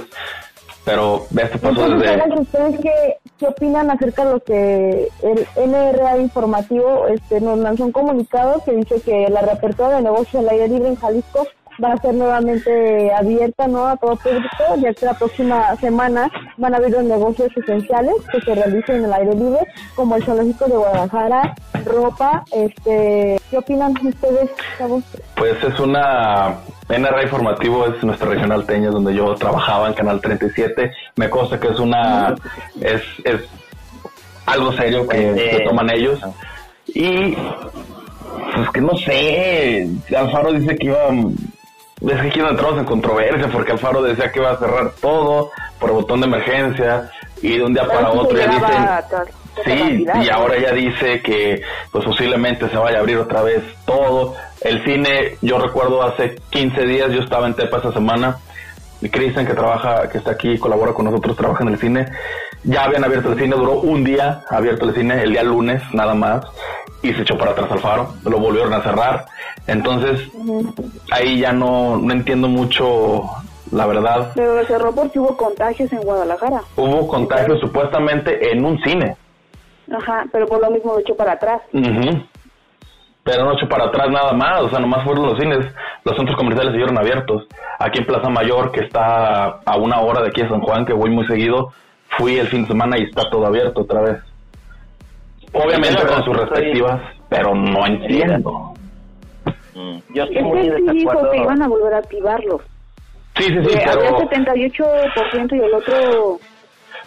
Pero 0.84 1.26
esto 1.36 1.58
pasó 1.58 1.88
desde... 1.88 2.40
¿Ustedes 2.40 2.80
qué, 2.80 3.16
qué 3.38 3.46
opinan 3.46 3.90
acerca 3.90 4.24
de 4.24 4.32
lo 4.32 4.40
que 4.40 5.08
el 5.22 5.46
NRA 5.70 6.18
informativo 6.18 7.06
este, 7.08 7.40
nos 7.40 7.58
lanzó 7.58 7.84
un 7.84 7.92
comunicado 7.92 8.62
que 8.64 8.72
dice 8.72 9.00
que 9.00 9.28
la 9.28 9.42
reapertura 9.42 9.96
de 9.96 10.02
negocios 10.02 10.42
al 10.42 10.48
aire 10.48 10.68
libre 10.68 10.88
en 10.88 10.96
Jalisco 10.96 11.46
va 11.82 11.92
a 11.92 11.98
ser 11.98 12.14
nuevamente 12.14 13.12
abierta 13.12 13.66
¿no? 13.66 13.86
a 13.86 13.96
todo 13.96 14.16
público, 14.16 14.64
ya 14.82 14.92
que 14.92 15.06
la 15.06 15.14
próxima 15.14 15.76
semana 15.76 16.30
van 16.56 16.74
a 16.74 16.76
haber 16.76 16.90
los 16.90 17.04
negocios 17.04 17.50
esenciales 17.56 18.14
que 18.32 18.40
se 18.40 18.54
realicen 18.54 18.96
en 18.96 19.04
el 19.04 19.12
aire 19.12 19.34
libre, 19.34 19.66
como 19.94 20.16
el 20.16 20.24
zoológico 20.24 20.66
de 20.66 20.76
Guadalajara, 20.76 21.54
ropa, 21.84 22.44
este, 22.52 23.40
¿qué 23.50 23.58
opinan 23.58 23.94
ustedes, 24.06 24.50
Pues 25.36 25.62
es 25.62 25.80
una 25.80 26.58
NRA 26.88 27.22
Informativo 27.22 27.86
es 27.86 28.02
nuestra 28.02 28.28
regional 28.28 28.66
teña 28.66 28.90
donde 28.90 29.14
yo 29.14 29.34
trabajaba 29.36 29.88
en 29.88 29.94
Canal 29.94 30.20
37. 30.20 30.92
Me 31.16 31.30
consta 31.30 31.60
que 31.60 31.68
es 31.68 31.78
una 31.78 32.34
es, 32.80 33.02
es 33.24 33.42
algo 34.46 34.72
serio 34.72 35.06
que, 35.06 35.62
toman 35.64 35.90
ellos. 35.90 36.20
Y 36.88 37.36
pues 38.54 38.70
que 38.74 38.80
no 38.80 38.96
sé, 38.96 39.88
Alfaro 40.16 40.52
dice 40.52 40.76
que 40.76 40.86
iba 40.86 40.98
es 42.00 42.20
que 42.20 42.28
aquí 42.28 42.40
entramos 42.40 42.78
en 42.78 42.84
controversia 42.84 43.48
porque 43.52 43.72
Alfaro 43.72 44.02
decía 44.02 44.32
que 44.32 44.38
iba 44.38 44.50
a 44.50 44.56
cerrar 44.56 44.92
todo 45.00 45.50
por 45.78 45.92
botón 45.92 46.20
de 46.20 46.26
emergencia 46.26 47.10
y 47.42 47.56
de 47.56 47.64
un 47.64 47.74
día 47.74 47.86
para 47.86 48.10
otro 48.10 48.36
ya 48.36 48.46
dicen 48.46 49.24
sí 49.64 50.06
y 50.22 50.28
ahora 50.30 50.58
ya 50.58 50.72
dice 50.72 51.20
que 51.20 51.60
pues 51.92 52.04
posiblemente 52.04 52.68
se 52.68 52.76
vaya 52.76 52.98
a 52.98 53.00
abrir 53.00 53.18
otra 53.18 53.42
vez 53.42 53.62
todo. 53.84 54.34
El 54.60 54.82
cine 54.84 55.36
yo 55.42 55.58
recuerdo 55.58 56.02
hace 56.02 56.36
15 56.50 56.86
días 56.86 57.12
yo 57.12 57.20
estaba 57.20 57.46
en 57.46 57.54
Tepa 57.54 57.78
esa 57.78 57.92
semana 57.92 58.38
y 59.02 59.08
Cristian 59.08 59.46
que 59.46 59.54
trabaja 59.54 60.08
que 60.08 60.18
está 60.18 60.32
aquí 60.32 60.58
colabora 60.58 60.92
con 60.92 61.06
nosotros 61.06 61.36
trabaja 61.36 61.64
en 61.64 61.70
el 61.70 61.78
cine 61.78 62.06
ya 62.64 62.84
habían 62.84 63.04
abierto 63.04 63.32
el 63.32 63.38
cine 63.38 63.56
duró 63.56 63.80
un 63.80 64.04
día 64.04 64.42
abierto 64.50 64.86
el 64.88 64.94
cine 64.94 65.22
el 65.22 65.32
día 65.32 65.42
lunes 65.42 65.82
nada 65.92 66.14
más 66.14 66.44
y 67.02 67.12
se 67.12 67.22
echó 67.22 67.38
para 67.38 67.52
atrás 67.52 67.70
Alfaro 67.70 68.14
lo 68.24 68.38
volvieron 68.38 68.72
a 68.72 68.82
cerrar 68.82 69.26
entonces, 69.66 70.28
ahí 71.12 71.40
ya 71.40 71.52
no, 71.52 71.96
no 71.96 72.12
entiendo 72.12 72.48
mucho 72.48 73.22
la 73.70 73.86
verdad. 73.86 74.32
Pero 74.34 74.64
cerró 74.66 74.92
porque 74.92 75.20
hubo 75.20 75.36
contagios 75.36 75.92
en 75.92 76.00
Guadalajara. 76.00 76.62
Hubo 76.76 77.06
contagios 77.06 77.60
supuestamente 77.60 78.50
en 78.50 78.64
un 78.64 78.80
cine. 78.82 79.16
Ajá, 79.92 80.24
pero 80.32 80.46
por 80.46 80.60
lo 80.60 80.70
mismo 80.70 80.94
lo 80.94 81.00
echó 81.00 81.14
para 81.14 81.32
atrás. 81.32 81.62
Pero 81.70 83.44
no 83.44 83.52
echó 83.52 83.68
para 83.68 83.86
atrás 83.86 84.08
nada 84.10 84.32
más, 84.32 84.62
o 84.62 84.70
sea, 84.70 84.80
nomás 84.80 85.04
fueron 85.04 85.26
los 85.26 85.38
cines. 85.38 85.66
Los 86.04 86.16
centros 86.16 86.36
comerciales 86.36 86.72
siguieron 86.72 86.98
abiertos. 86.98 87.46
Aquí 87.78 88.00
en 88.00 88.06
Plaza 88.06 88.28
Mayor, 88.28 88.72
que 88.72 88.80
está 88.80 89.60
a 89.64 89.76
una 89.76 90.00
hora 90.00 90.22
de 90.22 90.28
aquí 90.28 90.42
de 90.42 90.48
San 90.48 90.62
Juan, 90.62 90.84
que 90.84 90.92
voy 90.92 91.10
muy 91.10 91.26
seguido, 91.26 91.72
fui 92.16 92.38
el 92.38 92.48
fin 92.48 92.62
de 92.62 92.68
semana 92.68 92.98
y 92.98 93.04
está 93.04 93.28
todo 93.30 93.46
abierto 93.46 93.82
otra 93.82 94.00
vez. 94.02 94.16
Obviamente 95.52 96.02
con 96.06 96.24
sus 96.24 96.36
respectivas, 96.36 97.00
pero 97.28 97.54
no 97.54 97.86
entiendo. 97.86 98.74
Mm. 99.74 99.98
Yo 100.14 100.24
estoy 100.24 100.42
muy 100.42 100.62
sí 100.62 100.98
dijo 100.98 101.30
que 101.30 101.38
iban 101.38 101.62
a 101.62 101.68
volver 101.68 101.94
a 101.94 101.98
activarlos. 101.98 102.62
Sí, 103.36 103.44
sí, 103.44 103.58
sí, 103.64 103.78
pero... 103.84 104.00
Había 104.00 104.28
78% 104.28 105.56
y 105.56 105.60
el 105.60 105.74
otro 105.74 106.40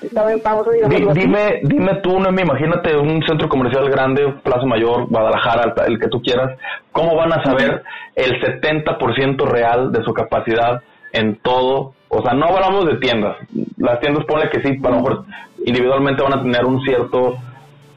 estaba 0.01 0.31
en 0.31 0.39
pausa, 0.41 0.71
digamos. 0.71 1.13
dime, 1.13 1.61
dime 1.63 1.95
tú, 2.01 2.19
no 2.19 2.31
me 2.31 2.41
imagínate 2.41 2.95
un 2.97 3.21
centro 3.25 3.47
comercial 3.47 3.89
grande, 3.89 4.33
Plaza 4.43 4.65
Mayor, 4.65 5.07
Guadalajara, 5.07 5.73
el 5.87 5.99
que 5.99 6.07
tú 6.07 6.21
quieras, 6.21 6.57
¿cómo 6.91 7.15
van 7.15 7.33
a 7.33 7.43
saber 7.43 7.83
el 8.15 8.41
70% 8.41 9.45
real 9.45 9.91
de 9.91 10.03
su 10.03 10.13
capacidad 10.13 10.81
en 11.11 11.37
todo? 11.37 11.93
O 12.15 12.21
sea, 12.21 12.33
no 12.33 12.45
hablamos 12.47 12.85
de 12.85 12.97
tiendas. 12.97 13.37
Las 13.77 13.99
tiendas, 13.99 14.25
ponle 14.25 14.49
que 14.49 14.61
sí, 14.61 14.77
a 14.83 14.89
lo 14.89 14.97
mejor 14.97 15.25
individualmente 15.65 16.21
van 16.21 16.39
a 16.39 16.41
tener 16.41 16.65
un 16.65 16.81
cierto 16.83 17.37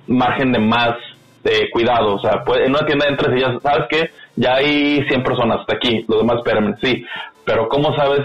margen 0.06 0.52
de 0.52 0.58
más 0.58 0.96
de 1.44 1.70
cuidado. 1.70 2.14
O 2.14 2.18
sea, 2.18 2.42
en 2.56 2.70
una 2.70 2.87
tienda 2.87 3.06
entras 3.08 3.37
y 3.37 3.40
ya 3.40 3.58
sabes 3.61 3.87
que 3.88 4.11
ya 4.37 4.54
hay 4.54 5.04
100 5.08 5.23
personas 5.23 5.61
hasta 5.61 5.76
aquí, 5.76 6.04
los 6.08 6.18
demás 6.18 6.38
espérame, 6.38 6.75
sí, 6.80 7.04
pero 7.44 7.68
¿cómo 7.68 7.94
sabes? 7.96 8.20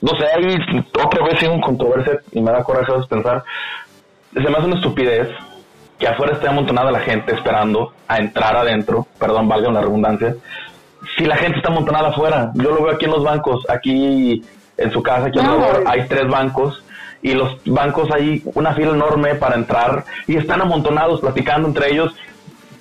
No 0.00 0.10
sé, 0.18 0.26
hay 0.26 0.56
otra 1.04 1.24
vez 1.24 1.42
en 1.42 1.52
un 1.52 1.60
controversia 1.60 2.20
y 2.32 2.40
me 2.40 2.52
da 2.52 2.64
coraje 2.64 2.92
pensar, 3.08 3.44
se 4.32 4.40
me 4.40 4.50
hace 4.50 4.66
una 4.66 4.76
estupidez 4.76 5.28
que 5.98 6.08
afuera 6.08 6.32
esté 6.32 6.48
amontonada 6.48 6.90
la 6.90 7.00
gente 7.00 7.34
esperando 7.34 7.92
a 8.08 8.16
entrar 8.18 8.56
adentro, 8.56 9.06
perdón, 9.18 9.48
valga 9.48 9.70
la 9.70 9.82
redundancia, 9.82 10.34
si 11.16 11.24
la 11.24 11.36
gente 11.36 11.58
está 11.58 11.70
amontonada 11.70 12.08
afuera, 12.08 12.52
yo 12.54 12.70
lo 12.70 12.82
veo 12.82 12.94
aquí 12.94 13.04
en 13.04 13.10
los 13.10 13.24
bancos, 13.24 13.68
aquí 13.68 14.42
en 14.80 14.90
su 14.90 15.02
casa, 15.02 15.26
aquí 15.26 15.38
alrededor, 15.38 15.84
hay 15.86 16.08
tres 16.08 16.28
bancos 16.28 16.82
y 17.22 17.34
los 17.34 17.60
bancos 17.66 18.08
hay 18.14 18.42
una 18.54 18.72
fila 18.74 18.92
enorme 18.92 19.34
para 19.34 19.54
entrar 19.54 20.04
y 20.26 20.36
están 20.36 20.62
amontonados 20.62 21.20
platicando 21.20 21.68
entre 21.68 21.92
ellos 21.92 22.14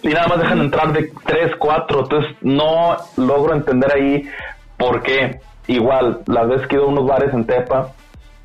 y 0.02 0.08
nada 0.08 0.28
más 0.28 0.40
dejan 0.40 0.60
entrar 0.62 0.94
de 0.94 1.12
3, 1.26 1.56
4. 1.58 2.00
Entonces 2.00 2.36
no 2.42 2.96
logro 3.18 3.54
entender 3.54 3.92
ahí 3.94 4.30
por 4.78 5.04
qué. 5.04 5.42
Igual, 5.68 6.22
las 6.26 6.48
veces 6.48 6.68
que 6.68 6.76
he 6.76 6.80
ido 6.80 6.88
a 6.88 6.92
unos 6.92 7.06
bares 7.06 7.34
en 7.34 7.46
Tepa, 7.46 7.92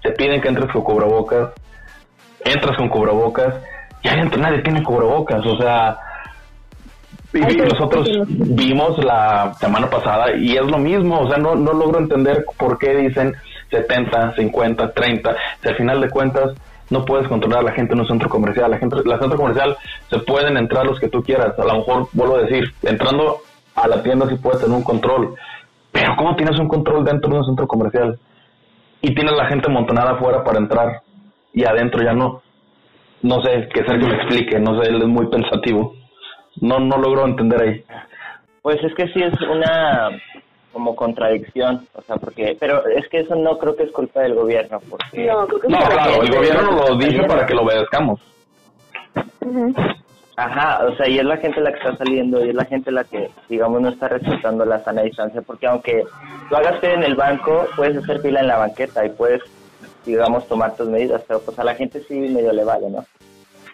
te 0.02 0.10
piden 0.10 0.40
que 0.40 0.48
entres 0.48 0.70
con 0.72 0.82
cubrebocas, 0.82 1.50
entras 2.44 2.76
con 2.76 2.88
cubrebocas, 2.88 3.54
y 4.02 4.08
adentro 4.08 4.40
nadie 4.40 4.62
tiene 4.62 4.82
cubrebocas. 4.82 5.46
O 5.46 5.56
sea, 5.56 5.96
y 7.34 7.56
nosotros 7.56 8.08
vimos 8.28 9.02
la 9.04 9.52
semana 9.54 9.90
pasada 9.90 10.36
y 10.36 10.56
es 10.56 10.64
lo 10.64 10.78
mismo. 10.78 11.20
O 11.20 11.28
sea, 11.28 11.38
no, 11.38 11.54
no 11.54 11.72
logro 11.72 11.98
entender 11.98 12.44
por 12.56 12.78
qué 12.78 12.96
dicen 12.96 13.34
70, 13.70 14.36
50, 14.36 14.92
30. 14.92 15.36
Si 15.62 15.68
al 15.68 15.76
final 15.76 16.00
de 16.00 16.10
cuentas 16.10 16.54
no 16.90 17.04
puedes 17.04 17.26
controlar 17.28 17.60
a 17.60 17.62
la 17.62 17.72
gente 17.72 17.94
en 17.94 18.00
un 18.00 18.06
centro 18.06 18.28
comercial. 18.28 18.70
La 18.70 18.78
gente, 18.78 18.96
la 19.04 19.18
centro 19.18 19.36
comercial 19.36 19.76
se 20.10 20.18
pueden 20.20 20.56
entrar 20.56 20.86
los 20.86 21.00
que 21.00 21.08
tú 21.08 21.22
quieras. 21.22 21.58
A 21.58 21.64
lo 21.64 21.78
mejor, 21.78 22.08
vuelvo 22.12 22.36
a 22.36 22.42
decir, 22.42 22.72
entrando 22.82 23.38
a 23.74 23.88
la 23.88 24.02
tienda 24.02 24.28
sí 24.28 24.36
puedes 24.36 24.60
tener 24.60 24.76
un 24.76 24.84
control. 24.84 25.34
Pero 25.90 26.14
¿cómo 26.16 26.36
tienes 26.36 26.58
un 26.58 26.68
control 26.68 27.04
dentro 27.04 27.30
de 27.30 27.38
un 27.38 27.44
centro 27.46 27.66
comercial? 27.66 28.18
Y 29.00 29.14
tienes 29.14 29.34
la 29.36 29.46
gente 29.46 29.70
amontonada 29.70 30.12
afuera 30.12 30.42
para 30.44 30.58
entrar 30.58 31.02
y 31.52 31.64
adentro 31.64 32.02
ya 32.02 32.12
no. 32.12 32.42
no 33.22 33.42
sé, 33.42 33.68
que 33.72 33.84
Sergio 33.84 34.08
me 34.08 34.16
explique, 34.16 34.58
no 34.58 34.80
sé, 34.80 34.88
él 34.88 35.02
es 35.02 35.08
muy 35.08 35.28
pensativo. 35.28 35.94
No, 36.60 36.78
no 36.78 36.96
logro 36.96 37.26
entender 37.26 37.62
ahí. 37.62 37.84
Pues 38.62 38.82
es 38.82 38.94
que 38.94 39.08
sí 39.08 39.22
es 39.22 39.34
una 39.42 40.10
como 40.72 40.96
contradicción, 40.96 41.86
o 41.94 42.02
sea, 42.02 42.16
porque, 42.16 42.56
pero 42.58 42.84
es 42.88 43.08
que 43.08 43.20
eso 43.20 43.36
no 43.36 43.56
creo 43.58 43.76
que 43.76 43.84
es 43.84 43.92
culpa 43.92 44.22
del 44.22 44.34
gobierno, 44.34 44.80
porque... 44.90 45.26
No, 45.26 45.46
claro, 45.46 46.22
el 46.22 46.34
gobierno 46.34 46.72
lo 46.72 46.96
dice 46.96 47.22
para 47.28 47.46
que 47.46 47.54
lo 47.54 47.62
obedezcamos. 47.62 48.20
Ajá, 50.36 50.84
o 50.84 50.96
sea, 50.96 51.08
y 51.08 51.18
es 51.18 51.24
la 51.24 51.36
gente 51.36 51.60
la 51.60 51.70
que 51.70 51.78
está 51.78 51.96
saliendo 51.96 52.44
y 52.44 52.48
es 52.48 52.54
la 52.56 52.64
gente 52.64 52.90
la 52.90 53.04
que, 53.04 53.30
digamos, 53.48 53.80
no 53.80 53.88
está 53.90 54.08
respetando 54.08 54.64
la 54.64 54.80
sana 54.80 55.02
distancia, 55.02 55.42
porque 55.42 55.68
aunque 55.68 56.02
tú 56.48 56.56
hagas 56.56 56.82
en 56.82 57.04
el 57.04 57.14
banco, 57.14 57.66
puedes 57.76 57.96
hacer 57.98 58.20
fila 58.20 58.40
en 58.40 58.48
la 58.48 58.58
banqueta 58.58 59.06
y 59.06 59.10
puedes, 59.10 59.42
digamos, 60.04 60.48
tomar 60.48 60.74
tus 60.74 60.88
medidas, 60.88 61.22
pero 61.28 61.40
pues 61.40 61.56
a 61.58 61.64
la 61.64 61.76
gente 61.76 62.00
sí 62.08 62.18
medio 62.18 62.52
le 62.52 62.64
vale, 62.64 62.90
¿no? 62.90 63.04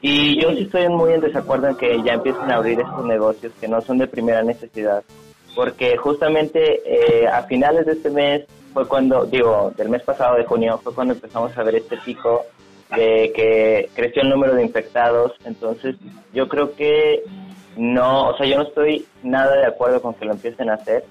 Y 0.02 0.40
yo 0.40 0.50
sí 0.52 0.62
estoy 0.62 0.88
muy 0.88 1.12
en 1.12 1.20
desacuerdo 1.20 1.68
en 1.68 1.76
que 1.76 2.02
ya 2.02 2.14
empiecen 2.14 2.50
a 2.50 2.56
abrir 2.56 2.80
estos 2.80 3.04
negocios 3.04 3.52
que 3.60 3.68
no 3.68 3.80
son 3.82 3.98
de 3.98 4.06
primera 4.06 4.42
necesidad, 4.42 5.02
porque 5.54 5.96
justamente 5.98 6.80
eh, 6.86 7.26
a 7.28 7.42
finales 7.42 7.84
de 7.84 7.92
este 7.92 8.10
mes 8.10 8.44
fue 8.72 8.88
cuando, 8.88 9.26
digo, 9.26 9.72
del 9.76 9.90
mes 9.90 10.02
pasado 10.02 10.36
de 10.36 10.44
junio, 10.44 10.78
fue 10.82 10.94
cuando 10.94 11.14
empezamos 11.14 11.56
a 11.56 11.62
ver 11.62 11.74
este 11.76 11.98
pico 11.98 12.46
de 12.96 13.30
que 13.34 13.90
creció 13.94 14.22
el 14.22 14.30
número 14.30 14.54
de 14.54 14.62
infectados, 14.62 15.32
entonces 15.44 15.96
yo 16.32 16.48
creo 16.48 16.74
que 16.74 17.22
no, 17.76 18.28
o 18.28 18.36
sea, 18.36 18.46
yo 18.46 18.56
no 18.56 18.62
estoy 18.64 19.04
nada 19.22 19.54
de 19.56 19.66
acuerdo 19.66 20.00
con 20.00 20.14
que 20.14 20.24
lo 20.24 20.32
empiecen 20.32 20.70
a 20.70 20.74
hacer. 20.74 21.04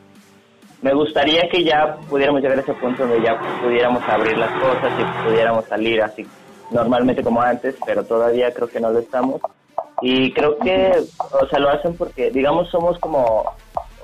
Me 0.82 0.94
gustaría 0.94 1.48
que 1.50 1.64
ya 1.64 1.98
pudiéramos 2.10 2.42
llegar 2.42 2.58
a 2.58 2.62
ese 2.62 2.74
punto 2.74 3.06
donde 3.06 3.24
ya 3.24 3.38
pudiéramos 3.62 4.02
abrir 4.08 4.38
las 4.38 4.52
cosas 4.60 4.92
y 4.98 5.28
pudiéramos 5.28 5.66
salir 5.66 6.02
así 6.02 6.26
normalmente 6.72 7.24
como 7.24 7.42
antes, 7.42 7.76
pero 7.86 8.04
todavía 8.04 8.54
creo 8.54 8.68
que 8.68 8.80
no 8.80 8.92
lo 8.92 9.00
estamos. 9.00 9.42
Y 10.02 10.32
creo 10.34 10.58
que, 10.60 10.92
o 11.42 11.48
sea, 11.48 11.60
lo 11.60 11.70
hacen 11.70 11.96
porque, 11.96 12.32
digamos, 12.32 12.70
somos 12.70 12.98
como 13.00 13.46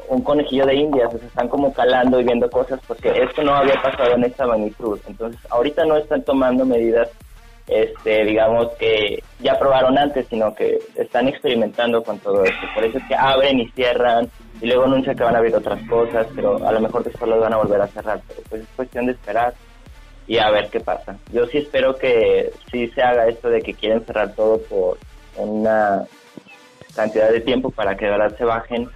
un 0.09 0.21
conejillo 0.21 0.65
de 0.65 0.75
indias, 0.75 1.13
o 1.13 1.17
sea, 1.17 1.27
están 1.27 1.47
como 1.47 1.73
calando 1.73 2.19
y 2.19 2.23
viendo 2.23 2.49
cosas 2.49 2.79
porque 2.87 3.09
esto 3.23 3.43
no 3.43 3.55
había 3.55 3.81
pasado 3.81 4.13
en 4.13 4.23
esta 4.25 4.45
magnitud. 4.45 4.99
Entonces, 5.07 5.39
ahorita 5.49 5.85
no 5.85 5.97
están 5.97 6.21
tomando 6.23 6.65
medidas, 6.65 7.09
este, 7.67 8.25
digamos, 8.25 8.69
que 8.73 9.23
ya 9.39 9.57
probaron 9.57 9.97
antes, 9.97 10.27
sino 10.27 10.53
que 10.53 10.79
están 10.95 11.27
experimentando 11.27 12.03
con 12.03 12.19
todo 12.19 12.43
esto. 12.43 12.67
Por 12.73 12.83
eso 12.83 12.97
es 12.97 13.03
que 13.07 13.15
abren 13.15 13.59
y 13.59 13.69
cierran 13.71 14.29
y 14.61 14.67
luego 14.67 14.83
anuncian 14.83 15.15
que 15.15 15.23
van 15.23 15.35
a 15.35 15.39
abrir 15.39 15.55
otras 15.55 15.81
cosas, 15.89 16.27
pero 16.35 16.65
a 16.65 16.71
lo 16.71 16.79
mejor 16.79 17.03
después 17.03 17.29
los 17.29 17.39
van 17.39 17.53
a 17.53 17.57
volver 17.57 17.81
a 17.81 17.87
cerrar. 17.87 18.21
Pero 18.27 18.41
pues 18.49 18.61
es 18.61 18.67
cuestión 18.75 19.05
de 19.05 19.13
esperar 19.13 19.53
y 20.27 20.37
a 20.37 20.49
ver 20.49 20.69
qué 20.69 20.79
pasa. 20.79 21.17
Yo 21.31 21.45
sí 21.47 21.59
espero 21.59 21.95
que 21.95 22.51
sí 22.71 22.87
se 22.89 23.01
haga 23.01 23.27
esto 23.27 23.49
de 23.49 23.61
que 23.61 23.73
quieren 23.73 24.03
cerrar 24.05 24.33
todo 24.33 24.59
por 24.61 24.97
una 25.37 26.05
cantidad 26.95 27.29
de 27.29 27.41
tiempo 27.41 27.69
para 27.69 27.95
que 27.95 28.05
de 28.05 28.11
verdad 28.11 28.37
se 28.37 28.45
bajen 28.45 28.89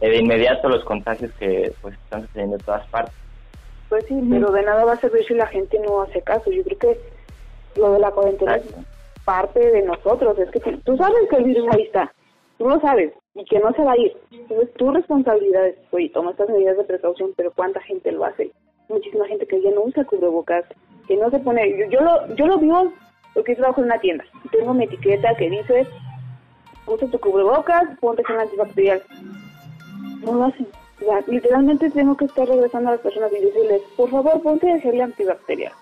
de 0.00 0.16
inmediato 0.16 0.68
los 0.68 0.84
contagios 0.84 1.32
que 1.38 1.72
pues 1.82 1.94
están 1.94 2.22
sucediendo 2.22 2.56
en 2.56 2.62
todas 2.62 2.86
partes. 2.88 3.14
Pues 3.88 4.04
sí, 4.06 4.18
pero 4.30 4.50
de 4.52 4.62
nada 4.62 4.84
va 4.84 4.92
a 4.92 5.00
servir 5.00 5.24
si 5.26 5.34
la 5.34 5.48
gente 5.48 5.78
no 5.80 6.02
hace 6.02 6.22
caso. 6.22 6.50
Yo 6.50 6.62
creo 6.62 6.78
que 6.78 7.00
lo 7.76 7.92
de 7.92 7.98
la 7.98 8.10
cuarentena 8.12 8.56
es 8.56 8.64
parte 9.24 9.58
de 9.58 9.82
nosotros. 9.82 10.38
Es 10.38 10.50
que 10.50 10.60
tú 10.84 10.96
sabes 10.96 11.28
que 11.28 11.36
el 11.36 11.44
virus 11.44 11.66
ahí 11.72 11.82
está, 11.82 12.12
tú 12.56 12.68
lo 12.68 12.80
sabes 12.80 13.12
y 13.34 13.44
que 13.44 13.58
no 13.58 13.72
se 13.72 13.82
va 13.82 13.92
a 13.92 13.98
ir. 13.98 14.16
Entonces 14.30 14.72
tu 14.74 14.90
responsabilidad 14.92 15.66
es, 15.66 15.76
oye, 15.90 16.08
toma 16.10 16.30
estas 16.30 16.48
medidas 16.48 16.76
de 16.76 16.84
precaución, 16.84 17.32
pero 17.36 17.50
¿cuánta 17.52 17.80
gente 17.82 18.12
lo 18.12 18.24
hace? 18.24 18.52
Muchísima 18.90 19.26
gente 19.26 19.46
que 19.46 19.62
ya 19.62 19.70
no 19.70 19.82
usa 19.82 20.04
cubrebocas, 20.04 20.64
que 21.08 21.16
no 21.16 21.30
se 21.30 21.38
pone... 21.38 21.78
Yo, 21.78 21.86
yo 21.90 22.00
lo 22.02 22.34
yo 22.34 22.46
lo 22.46 22.58
vivo 22.58 22.92
porque 23.32 23.56
trabajo 23.56 23.80
en 23.80 23.86
una 23.86 24.00
tienda. 24.00 24.24
Tengo 24.50 24.74
mi 24.74 24.84
etiqueta 24.84 25.34
que 25.38 25.48
dice, 25.48 25.86
usa 26.86 27.08
tu 27.08 27.18
cubrebocas, 27.18 27.84
ponte 28.00 28.22
con 28.24 28.38
antibacterial 28.38 29.02
no 30.22 30.34
lo 30.34 30.44
hacen. 30.44 30.66
literalmente 31.26 31.90
tengo 31.90 32.16
que 32.16 32.26
estar 32.26 32.46
regresando 32.46 32.90
a 32.90 32.92
las 32.92 33.00
personas 33.00 33.32
y 33.32 33.44
decirles, 33.44 33.82
por 33.96 34.10
favor, 34.10 34.42
ponte 34.42 34.70
a 34.70 34.78
gel 34.78 35.00
antibacterial. 35.00 35.72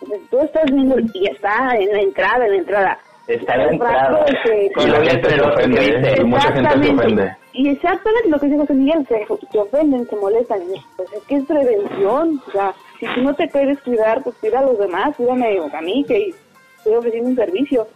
Entonces, 0.00 0.30
tú 0.30 0.38
estás 0.38 0.64
viendo 0.70 0.96
y 1.12 1.26
está 1.26 1.76
en 1.76 1.92
la 1.92 2.00
entrada, 2.00 2.46
en 2.46 2.52
la 2.52 2.58
entrada. 2.58 2.98
Está 3.28 3.54
en 3.54 3.60
la 3.60 3.72
entrada. 3.72 4.26
Con 4.74 4.90
la 4.90 5.04
gente 5.04 5.30
se 5.30 5.40
ofende, 5.40 6.24
mucha 6.24 6.52
gente 6.52 6.82
se 6.82 6.92
ofende. 6.92 7.36
Y 7.52 7.68
exactamente 7.68 8.28
lo 8.28 8.38
que 8.38 8.46
dice 8.46 8.58
José 8.58 8.74
Miguel, 8.74 9.06
se, 9.06 9.26
se 9.52 9.58
ofenden, 9.58 10.08
se 10.08 10.16
molestan. 10.16 10.60
Pues 10.96 11.12
es 11.12 11.22
que 11.24 11.36
es 11.36 11.44
prevención. 11.44 12.40
O 12.46 12.50
sea, 12.50 12.74
si 12.98 13.06
tú 13.14 13.20
no 13.22 13.34
te 13.34 13.48
quieres 13.48 13.78
cuidar, 13.80 14.22
pues 14.22 14.34
cuida 14.36 14.60
a 14.60 14.62
los 14.62 14.78
demás, 14.78 15.14
cuídame 15.16 15.58
a 15.72 15.80
mí, 15.82 16.04
que 16.08 16.34
estoy 16.78 16.94
ofreciendo 16.94 17.28
un 17.28 17.36
servicio. 17.36 17.86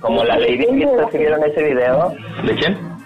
Como 0.00 0.24
la 0.24 0.36
lady 0.36 0.66
que 0.66 1.18
vieron 1.18 1.44
ese 1.44 1.62
video. 1.62 2.12
¿De 2.44 2.54
quién? 2.54 2.96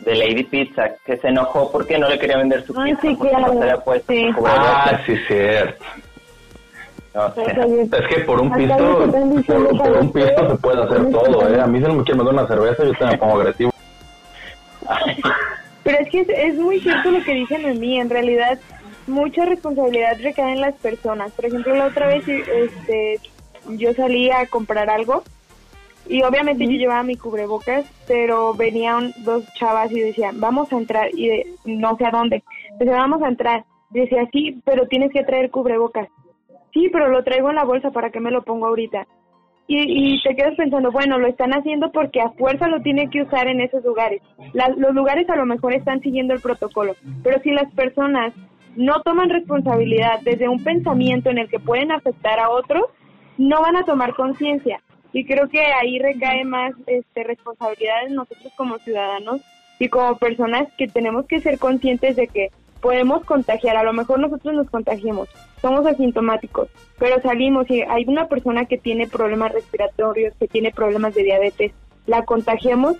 de 0.00 0.16
Lady 0.16 0.42
Pizza, 0.44 0.90
que 1.04 1.16
se 1.16 1.28
enojó 1.28 1.70
porque 1.70 1.98
no 1.98 2.08
le 2.08 2.18
quería 2.18 2.38
vender 2.38 2.64
su 2.64 2.74
pizza 2.74 3.00
sí, 3.00 3.14
porque 3.16 3.36
no 3.36 3.52
se 3.52 3.58
había 3.60 3.76
puesto 3.76 4.12
sí. 4.12 4.30
Ah, 4.44 5.00
sí, 5.06 5.16
cierto. 5.28 5.84
es 7.36 8.08
que 8.08 8.20
por 8.24 8.40
un 8.40 8.52
pisto, 8.52 8.76
por, 8.76 9.96
un 9.98 10.12
pisto 10.12 10.48
se 10.48 10.56
puede 10.56 10.82
hacer 10.82 11.10
todo, 11.10 11.48
¿eh? 11.48 11.60
A 11.60 11.66
mí 11.66 11.78
si 11.78 11.84
no 11.84 11.94
me 11.94 12.04
quieren 12.04 12.24
mandar 12.24 12.34
una 12.34 12.46
cerveza, 12.46 12.84
yo 12.84 12.92
te 12.94 13.04
me 13.04 13.18
pongo 13.18 13.36
agresivo. 13.36 13.70
Pero 15.84 15.98
es 15.98 16.08
que 16.10 16.20
es, 16.20 16.54
muy 16.54 16.80
cierto 16.80 17.10
lo 17.10 17.22
que 17.22 17.34
dicen 17.34 17.66
en 17.66 17.80
mí, 17.80 18.00
en 18.00 18.08
realidad 18.08 18.58
mucha 19.06 19.44
responsabilidad 19.44 20.16
recae 20.22 20.52
en 20.52 20.60
las 20.60 20.74
personas. 20.76 21.32
Por 21.32 21.46
ejemplo, 21.46 21.74
la 21.74 21.86
otra 21.86 22.06
vez 22.06 22.26
este, 22.26 23.20
yo 23.68 23.92
salí 23.92 24.30
a 24.30 24.46
comprar 24.46 24.88
algo 24.88 25.22
y 26.08 26.22
obviamente 26.22 26.64
yo 26.64 26.72
llevaba 26.72 27.02
mi 27.02 27.16
cubrebocas, 27.16 27.84
pero 28.06 28.54
venían 28.54 29.12
dos 29.18 29.44
chavas 29.54 29.92
y 29.92 30.00
decían, 30.00 30.40
vamos 30.40 30.72
a 30.72 30.76
entrar, 30.76 31.08
y 31.14 31.30
no 31.64 31.96
sé 31.96 32.06
a 32.06 32.10
dónde. 32.10 32.42
Decía, 32.78 32.96
vamos 32.96 33.22
a 33.22 33.28
entrar. 33.28 33.64
Decía, 33.90 34.26
sí, 34.32 34.60
pero 34.64 34.86
tienes 34.88 35.12
que 35.12 35.24
traer 35.24 35.50
cubrebocas. 35.50 36.08
Sí, 36.72 36.88
pero 36.92 37.08
lo 37.08 37.22
traigo 37.22 37.50
en 37.50 37.56
la 37.56 37.64
bolsa 37.64 37.90
para 37.90 38.10
que 38.10 38.20
me 38.20 38.30
lo 38.30 38.42
pongo 38.42 38.66
ahorita. 38.66 39.06
Y, 39.66 40.16
y 40.16 40.22
te 40.22 40.34
quedas 40.34 40.56
pensando, 40.56 40.90
bueno, 40.90 41.18
lo 41.18 41.28
están 41.28 41.52
haciendo 41.52 41.92
porque 41.92 42.20
a 42.20 42.30
fuerza 42.30 42.68
lo 42.68 42.82
tienen 42.82 43.10
que 43.10 43.22
usar 43.22 43.46
en 43.48 43.60
esos 43.60 43.84
lugares. 43.84 44.20
los 44.52 44.94
lugares 44.94 45.28
a 45.30 45.36
lo 45.36 45.46
mejor 45.46 45.72
están 45.74 46.00
siguiendo 46.00 46.34
el 46.34 46.40
protocolo, 46.40 46.94
pero 47.22 47.40
si 47.42 47.50
las 47.52 47.72
personas 47.74 48.34
no 48.76 49.02
toman 49.02 49.30
responsabilidad 49.30 50.20
desde 50.22 50.48
un 50.48 50.62
pensamiento 50.64 51.30
en 51.30 51.38
el 51.38 51.48
que 51.48 51.60
pueden 51.60 51.92
afectar 51.92 52.38
a 52.40 52.50
otros, 52.50 52.84
no 53.38 53.60
van 53.60 53.76
a 53.76 53.84
tomar 53.84 54.14
conciencia 54.14 54.80
y 55.12 55.24
creo 55.26 55.48
que 55.48 55.60
ahí 55.60 55.98
recae 55.98 56.44
más 56.44 56.72
este, 56.86 57.22
responsabilidad 57.24 58.06
en 58.06 58.14
nosotros 58.14 58.52
como 58.56 58.78
ciudadanos 58.78 59.40
y 59.78 59.88
como 59.88 60.16
personas 60.16 60.68
que 60.78 60.88
tenemos 60.88 61.26
que 61.26 61.40
ser 61.40 61.58
conscientes 61.58 62.16
de 62.16 62.28
que 62.28 62.48
podemos 62.80 63.24
contagiar, 63.24 63.76
a 63.76 63.84
lo 63.84 63.92
mejor 63.92 64.18
nosotros 64.18 64.54
nos 64.54 64.70
contagiamos, 64.70 65.28
somos 65.62 65.86
asintomáticos, 65.86 66.68
pero 66.98 67.22
salimos 67.22 67.70
y 67.70 67.80
hay 67.82 68.04
una 68.06 68.26
persona 68.26 68.66
que 68.66 68.76
tiene 68.76 69.06
problemas 69.06 69.52
respiratorios, 69.52 70.34
que 70.38 70.48
tiene 70.48 70.72
problemas 70.72 71.14
de 71.14 71.22
diabetes, 71.22 71.72
la 72.06 72.24
contagiamos, 72.24 72.96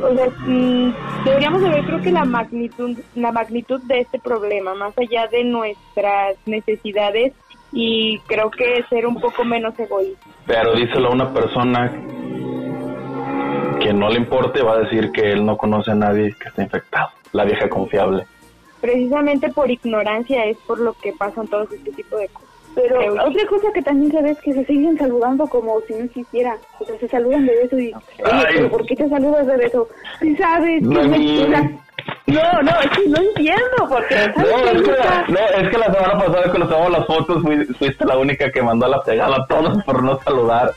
o 0.00 0.14
sea, 0.14 0.28
mm, 0.46 0.94
deberíamos 1.24 1.60
ver 1.60 1.84
creo 1.84 2.00
que 2.00 2.12
la 2.12 2.24
magnitud, 2.24 2.96
la 3.16 3.32
magnitud 3.32 3.82
de 3.82 4.00
este 4.00 4.20
problema, 4.20 4.74
más 4.74 4.96
allá 4.96 5.26
de 5.26 5.42
nuestras 5.44 6.36
necesidades 6.46 7.32
y 7.72 8.18
creo 8.20 8.50
que 8.50 8.84
ser 8.88 9.06
un 9.06 9.20
poco 9.20 9.44
menos 9.44 9.78
egoísta. 9.78 10.24
Pero 10.46 10.74
díselo 10.74 11.08
a 11.08 11.12
una 11.12 11.34
persona 11.34 11.92
que 13.80 13.92
no 13.92 14.08
le 14.08 14.18
importe, 14.18 14.62
va 14.62 14.74
a 14.74 14.80
decir 14.80 15.10
que 15.12 15.32
él 15.32 15.44
no 15.44 15.56
conoce 15.56 15.90
a 15.90 15.94
nadie 15.94 16.34
que 16.40 16.48
esté 16.48 16.62
infectado, 16.62 17.10
la 17.32 17.44
vieja 17.44 17.68
confiable. 17.68 18.24
Precisamente 18.80 19.48
por 19.50 19.70
ignorancia 19.70 20.44
es 20.44 20.56
por 20.58 20.78
lo 20.78 20.92
que 20.94 21.12
pasan 21.12 21.48
todos 21.48 21.72
este 21.72 21.92
tipo 21.92 22.16
de 22.16 22.28
cosas. 22.28 22.48
Pero 22.74 23.00
otra 23.24 23.46
cosa 23.48 23.72
que 23.72 23.82
también 23.82 24.12
se 24.12 24.22
ve 24.22 24.30
es 24.30 24.40
que 24.40 24.52
se 24.52 24.64
siguen 24.66 24.96
saludando 24.96 25.46
como 25.48 25.80
si 25.82 25.94
no 25.94 26.04
existiera. 26.04 26.56
O 26.78 26.84
sea, 26.84 26.96
se 26.98 27.08
saludan 27.08 27.44
de 27.46 27.56
beso 27.56 27.78
y... 27.78 27.92
Oye, 27.92 28.68
¿por 28.68 28.86
qué 28.86 28.94
te 28.94 29.08
saludas 29.08 29.46
de 29.46 29.56
beso? 29.56 29.88
Si 30.20 30.36
sabes 30.36 30.82
no, 30.82 31.02
no, 32.28 32.62
no, 32.62 32.70
es 32.80 32.90
que 32.90 33.08
no 33.08 33.18
entiendo, 33.18 33.88
porque... 33.88 34.14
No, 34.36 34.70
es 34.70 34.82
que, 34.82 34.92
la, 34.92 35.24
no, 35.28 35.38
es 35.38 35.70
que 35.70 35.78
la 35.78 35.92
semana 35.92 36.18
pasada 36.18 36.50
cuando 36.50 36.68
tomamos 36.68 36.92
las 36.92 37.06
fotos 37.06 37.42
fuiste 37.78 38.04
la 38.04 38.18
única 38.18 38.50
que 38.52 38.62
mandó 38.62 38.86
a 38.86 38.90
la 38.90 39.02
pegada 39.02 39.36
a 39.36 39.46
todos 39.46 39.82
por 39.84 40.02
no 40.02 40.18
saludar. 40.22 40.72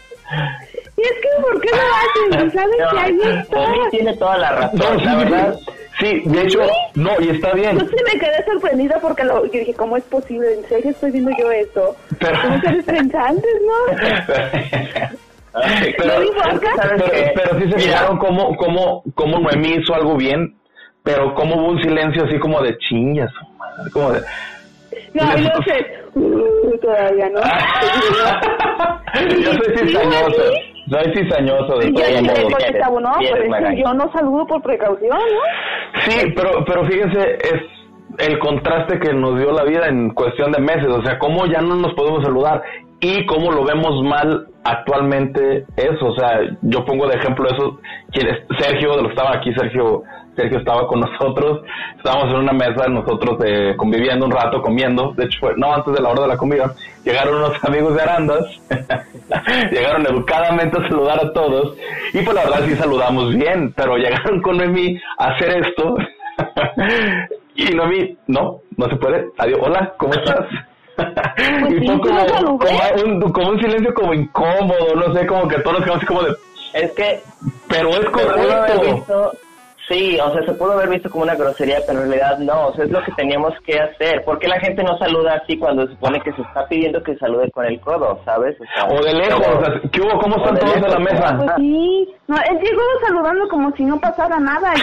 Y 0.98 1.02
es 1.02 1.12
que, 1.12 1.42
¿por 1.42 1.62
qué 1.62 1.70
lo 1.72 2.38
hacen? 2.38 2.52
¿Sabes 2.52 2.76
que 2.92 3.00
ahí 3.00 3.20
está? 3.40 3.90
tiene 3.92 4.18
toda 4.18 4.38
la 4.38 4.52
razón, 4.52 5.04
la 5.04 5.16
verdad. 5.24 5.60
Sí, 6.02 6.22
de 6.26 6.42
hecho, 6.42 6.60
no, 6.96 7.12
y 7.20 7.30
está 7.30 7.54
bien. 7.54 7.80
Yo 7.80 7.86
sí 7.86 7.96
me 8.14 8.20
quedé 8.20 8.44
sorprendida 8.46 9.00
porque 9.00 9.24
lo, 9.24 9.46
yo 9.46 9.60
dije, 9.60 9.74
¿cómo 9.74 9.96
es 9.96 10.04
posible? 10.04 10.54
¿En 10.54 10.68
serio 10.68 10.92
estoy 10.92 11.12
viendo 11.12 11.32
yo 11.40 11.50
esto? 11.52 11.96
Pero... 12.20 12.38
¿Cómo 12.42 12.60
seres 12.60 12.84
pensantes, 12.86 13.62
no? 13.62 13.74
pero, 15.98 15.98
pero, 15.98 16.26
pero, 17.36 17.60
sí 17.60 17.72
se 17.72 17.80
fijaron 17.80 18.18
cómo, 18.18 18.56
cómo, 18.58 19.04
cómo 19.16 19.40
Noemí 19.40 19.76
hizo 19.76 19.94
algo 19.94 20.18
bien 20.18 20.58
pero 21.04 21.34
como 21.34 21.56
hubo 21.56 21.72
un 21.72 21.82
silencio 21.82 22.26
así 22.26 22.38
como 22.40 22.62
de 22.62 22.78
chingas, 22.78 23.32
como 23.92 24.12
de... 24.12 24.22
No, 25.14 25.26
no 25.26 25.64
sé, 25.64 25.86
uh, 26.16 26.78
todavía 26.82 27.30
no. 27.30 27.42
Yo 29.42 29.54
soy 29.54 29.78
cizañoso. 29.78 30.42
Soy 30.92 31.14
cizañoso 31.16 31.78
de 31.78 31.90
todo 31.94 33.00
no, 33.00 33.12
pero 33.32 33.72
yo 33.74 33.94
no 33.94 34.12
saludo 34.12 34.46
por 34.46 34.62
precaución, 34.62 35.10
¿no? 35.10 36.02
Sí, 36.02 36.34
pero, 36.36 36.66
pero 36.66 36.86
fíjense, 36.86 37.38
es 37.42 38.28
el 38.28 38.38
contraste 38.40 39.00
que 39.00 39.14
nos 39.14 39.40
dio 39.40 39.54
la 39.54 39.64
vida 39.64 39.88
en 39.88 40.10
cuestión 40.10 40.52
de 40.52 40.62
meses, 40.62 40.88
o 40.88 41.02
sea, 41.04 41.18
cómo 41.18 41.46
ya 41.46 41.62
no 41.62 41.76
nos 41.76 41.94
podemos 41.94 42.24
saludar 42.24 42.62
y 43.00 43.26
cómo 43.26 43.52
lo 43.52 43.64
vemos 43.64 44.04
mal 44.04 44.48
actualmente 44.66 45.66
eso, 45.78 46.08
o 46.08 46.16
sea, 46.16 46.42
yo 46.62 46.84
pongo 46.84 47.08
de 47.08 47.16
ejemplo 47.16 47.48
eso, 47.48 47.80
Sergio, 48.60 48.92
de 48.98 49.02
lo 49.02 49.08
que 49.08 49.16
estaba 49.16 49.38
aquí, 49.38 49.54
Sergio 49.54 50.04
Sergio 50.36 50.60
estaba 50.60 50.88
con 50.88 51.02
nosotros, 51.02 51.62
estábamos 51.98 52.30
en 52.30 52.36
una 52.38 52.54
mesa 52.54 52.88
nosotros 52.88 53.38
eh, 53.46 53.74
conviviendo 53.76 54.26
un 54.26 54.32
rato, 54.32 54.62
comiendo, 54.62 55.14
de 55.16 55.26
hecho 55.26 55.40
fue, 55.40 55.54
no 55.58 55.74
antes 55.74 55.94
de 55.94 56.02
la 56.02 56.10
hora 56.10 56.22
de 56.22 56.28
la 56.30 56.38
comida, 56.38 56.74
llegaron 57.04 57.36
unos 57.36 57.64
amigos 57.64 57.96
de 57.96 58.02
Arandas, 58.02 58.46
llegaron 59.72 60.06
educadamente 60.06 60.78
a 60.80 60.88
saludar 60.88 61.20
a 61.26 61.34
todos, 61.34 61.76
y 62.14 62.22
pues 62.22 62.36
la 62.36 62.44
verdad 62.44 62.66
sí 62.66 62.76
saludamos 62.76 63.36
bien, 63.36 63.74
pero 63.76 63.98
llegaron 63.98 64.42
con 64.42 64.58
Noemí 64.58 64.98
a 65.18 65.28
hacer 65.32 65.66
esto, 65.66 65.96
y 67.56 67.66
Noemí, 67.76 68.18
no, 68.28 68.62
no 68.78 68.90
se 68.90 68.96
puede, 68.96 69.26
adiós, 69.38 69.60
hola, 69.62 69.94
¿cómo 69.98 70.14
estás? 70.14 70.46
Pues 70.96 71.72
y 71.72 71.88
fue 71.88 72.00
como, 72.00 72.24
un, 73.06 73.32
como 73.32 73.50
un 73.50 73.60
silencio 73.60 73.94
como 73.94 74.14
incómodo, 74.14 74.96
no 74.96 75.14
sé, 75.14 75.26
como 75.26 75.48
que 75.48 75.60
todos 75.60 75.80
nos 75.80 75.84
quedamos 75.84 75.98
así 75.98 76.06
como 76.06 76.24
de... 76.24 76.36
Es 76.74 76.92
que... 76.92 77.20
Pero 77.68 77.90
es 77.90 78.10
correcto. 78.10 79.32
Sí, 79.92 80.18
o 80.24 80.32
sea, 80.32 80.46
se 80.46 80.54
pudo 80.54 80.72
haber 80.72 80.88
visto 80.88 81.10
como 81.10 81.24
una 81.24 81.36
grosería, 81.36 81.80
pero 81.86 82.02
en 82.02 82.10
realidad 82.10 82.38
no, 82.40 82.68
o 82.68 82.74
sea, 82.74 82.86
es 82.86 82.92
lo 82.92 83.04
que 83.04 83.12
teníamos 83.12 83.54
que 83.66 83.78
hacer. 83.78 84.24
¿Por 84.24 84.40
qué 84.40 84.48
la 84.48 84.58
gente 84.62 84.82
no 84.84 84.98
saluda 84.98 85.42
así 85.44 85.58
cuando 85.58 85.86
se 85.86 85.92
supone 85.92 86.22
que 86.22 86.32
se 86.32 86.42
está 86.42 86.66
pidiendo 86.68 87.04
que 87.04 87.18
salude 87.18 87.52
con 87.52 87.66
el 87.66 87.78
codo, 87.82 88.18
sabes? 88.24 88.56
O, 88.90 89.04
de 89.04 89.14
lejos, 89.14 89.46
o 89.46 89.66
sea, 89.66 89.82
¿qué 89.92 90.00
hubo? 90.00 90.18
¿Cómo 90.22 90.38
están 90.38 90.60
todos 90.60 90.76
en 90.78 90.82
la 90.84 91.00
mesa? 91.00 91.38
Pues 91.38 91.52
sí, 91.58 92.10
no, 92.28 92.38
él 92.38 92.60
llegó 92.64 92.82
saludando 93.06 93.50
como 93.50 93.76
si 93.76 93.84
no 93.84 94.00
pasara 94.00 94.40
nada. 94.40 94.74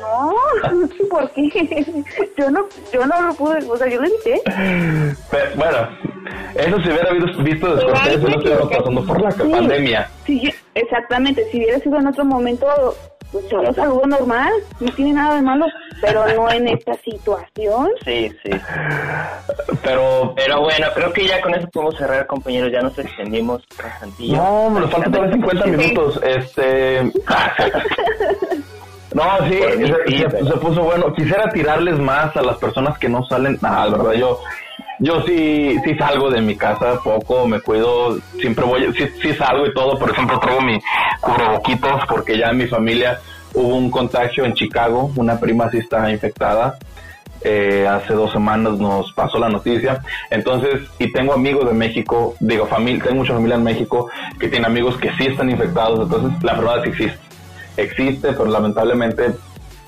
no, 0.00 0.32
no 0.72 0.86
sé 0.86 1.04
por 1.10 1.28
qué. 1.32 1.48
Yo 2.38 2.50
no, 2.50 2.60
yo 2.92 3.06
no 3.06 3.20
lo 3.20 3.34
pude, 3.34 3.58
o 3.68 3.76
sea, 3.76 3.88
yo 3.88 4.00
lo 4.00 4.06
evité. 4.06 4.40
bueno, 5.56 5.88
eso 6.54 6.80
se 6.82 6.88
hubiera 6.88 7.12
visto 7.12 7.74
después, 7.74 8.20
no 8.20 8.28
estuviera 8.28 8.60
pasando 8.68 9.04
por 9.04 9.22
la 9.22 9.30
pandemia. 9.30 10.08
Sí, 10.24 10.52
exactamente, 10.74 11.44
si 11.50 11.58
hubiera 11.58 11.78
sido 11.78 11.98
en 11.98 12.08
otro 12.08 12.24
momento 12.24 12.66
pues 13.34 13.48
yo 13.50 13.60
saludo 13.74 14.06
normal, 14.06 14.52
no 14.78 14.92
tiene 14.92 15.14
nada 15.14 15.34
de 15.34 15.42
malo, 15.42 15.66
pero 16.00 16.24
no 16.36 16.48
en 16.52 16.68
esta 16.68 16.94
situación. 16.94 17.90
Sí, 18.04 18.30
sí. 18.42 18.50
Pero, 19.82 20.34
pero 20.36 20.60
bueno, 20.60 20.86
creo 20.94 21.12
que 21.12 21.26
ya 21.26 21.40
con 21.40 21.54
eso 21.54 21.66
podemos 21.72 21.96
cerrar, 21.96 22.26
compañeros, 22.26 22.70
ya 22.70 22.82
nos 22.82 22.98
extendimos 22.98 23.62
bastante. 23.82 24.28
No, 24.28 24.70
nos 24.70 24.90
faltan 24.90 25.12
todavía 25.12 25.34
50 25.34 25.66
minutos, 25.66 26.20
este... 26.22 27.00
No, 29.14 29.22
sí, 29.48 29.60
se, 30.18 30.56
puso 30.58 30.82
bueno. 30.82 31.12
Quisiera 31.14 31.48
tirarles 31.50 32.00
más 32.00 32.36
a 32.36 32.42
las 32.42 32.56
personas 32.56 32.98
que 32.98 33.08
no 33.08 33.24
salen. 33.26 33.56
Ah, 33.62 33.86
verdad, 33.88 34.12
yo 34.14 34.40
yo 34.98 35.22
sí, 35.22 35.76
sí 35.84 35.94
salgo 35.96 36.30
de 36.30 36.40
mi 36.40 36.56
casa 36.56 36.98
poco, 37.02 37.46
me 37.46 37.60
cuido, 37.60 38.18
siempre 38.40 38.64
voy, 38.64 38.92
sí, 38.94 39.08
sí 39.20 39.34
salgo 39.34 39.66
y 39.66 39.74
todo, 39.74 39.98
por 39.98 40.10
ejemplo 40.10 40.38
traigo 40.38 40.60
mi 40.60 40.78
cubreboquitos 41.20 42.02
porque 42.08 42.38
ya 42.38 42.50
en 42.50 42.58
mi 42.58 42.66
familia 42.66 43.20
hubo 43.54 43.76
un 43.76 43.90
contagio 43.90 44.44
en 44.44 44.54
Chicago, 44.54 45.10
una 45.16 45.38
prima 45.38 45.70
sí 45.70 45.78
está 45.78 46.10
infectada, 46.10 46.78
eh, 47.42 47.86
hace 47.86 48.14
dos 48.14 48.32
semanas 48.32 48.78
nos 48.78 49.12
pasó 49.12 49.38
la 49.38 49.48
noticia, 49.48 50.00
entonces, 50.30 50.82
y 50.98 51.12
tengo 51.12 51.34
amigos 51.34 51.66
de 51.66 51.74
México, 51.74 52.34
digo, 52.40 52.66
familia, 52.66 53.04
tengo 53.04 53.16
mucha 53.16 53.34
familia 53.34 53.56
en 53.56 53.64
México 53.64 54.08
que 54.38 54.48
tiene 54.48 54.66
amigos 54.66 54.96
que 54.96 55.10
sí 55.18 55.26
están 55.26 55.50
infectados, 55.50 56.00
entonces 56.00 56.42
la 56.42 56.54
verdad 56.54 56.82
sí 56.84 56.90
existe, 56.90 57.18
existe, 57.76 58.32
pero 58.32 58.46
lamentablemente 58.46 59.34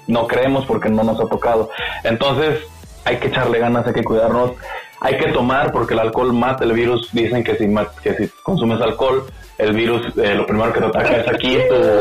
no 0.07 0.27
creemos 0.27 0.66
porque 0.66 0.88
no 0.88 1.03
nos 1.03 1.19
ha 1.19 1.27
tocado, 1.29 1.71
entonces 2.05 2.61
hay 3.07 3.19
que 3.19 3.29
echarle 3.29 3.59
ganas, 3.59 3.87
hay 3.87 3.95
que 3.95 4.05
cuidarnos, 4.05 4.53
hay 5.01 5.19
que 5.19 5.33
tomar 5.33 5.73
porque 5.73 5.95
el 5.95 6.01
alcohol 6.01 6.33
mata 6.33 6.65
el 6.65 6.73
virus. 6.73 7.11
Dicen 7.13 7.45
que 7.45 7.57
si, 7.57 7.67
que 8.03 8.15
si 8.15 8.29
consumes 8.43 8.81
alcohol, 8.81 9.25
el 9.59 9.75
virus 9.75 10.03
eh, 10.17 10.35
lo 10.35 10.47
primero 10.47 10.73
que 10.73 10.81
te 10.81 10.87
ataca 10.87 11.17
es 11.17 11.29
aquí. 11.29 11.59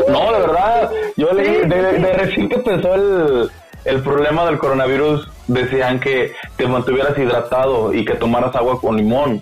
No, 0.08 0.32
de 0.32 0.40
verdad, 0.40 0.90
yo 1.16 1.32
leí, 1.32 1.66
de, 1.66 2.12
recién 2.14 2.48
que 2.48 2.56
empezó 2.56 2.94
el, 2.94 3.50
el 3.84 4.02
problema 4.02 4.44
del 4.46 4.58
coronavirus, 4.58 5.28
decían 5.46 6.00
que 6.00 6.32
te 6.56 6.66
mantuvieras 6.66 7.16
hidratado 7.18 7.92
y 7.92 8.04
que 8.04 8.14
tomaras 8.14 8.54
agua 8.56 8.80
con 8.80 8.96
limón. 8.96 9.40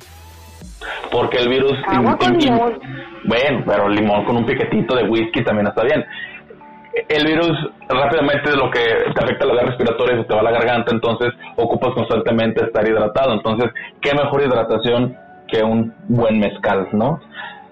Porque 1.11 1.39
el 1.39 1.49
virus... 1.49 1.73
Agua 1.87 2.17
con 2.19 2.37
limón. 2.37 2.79
Bueno, 3.25 3.65
pero 3.67 3.89
limón 3.89 4.25
con 4.27 4.37
un 4.37 4.45
piquetito 4.45 4.95
de 4.95 5.05
whisky 5.05 5.43
también 5.43 5.69
está 5.69 5.83
bien 5.83 6.05
el 7.09 7.27
virus 7.27 7.53
rápidamente 7.89 8.57
lo 8.57 8.71
que 8.71 8.81
te 8.81 9.25
afecta 9.25 9.45
a 9.45 9.49
la 9.49 9.55
vía 9.55 9.63
respiratoria 9.65 10.17
se 10.17 10.25
te 10.25 10.35
va 10.35 10.41
a 10.41 10.45
la 10.45 10.53
garganta, 10.53 10.93
entonces 10.93 11.33
ocupas 11.57 11.93
constantemente 11.95 12.65
estar 12.65 12.87
hidratado. 12.87 13.33
Entonces, 13.35 13.71
qué 14.01 14.13
mejor 14.15 14.43
hidratación 14.43 15.17
que 15.49 15.63
un 15.63 15.95
buen 16.09 16.39
mezcal, 16.39 16.89
¿no? 16.93 17.21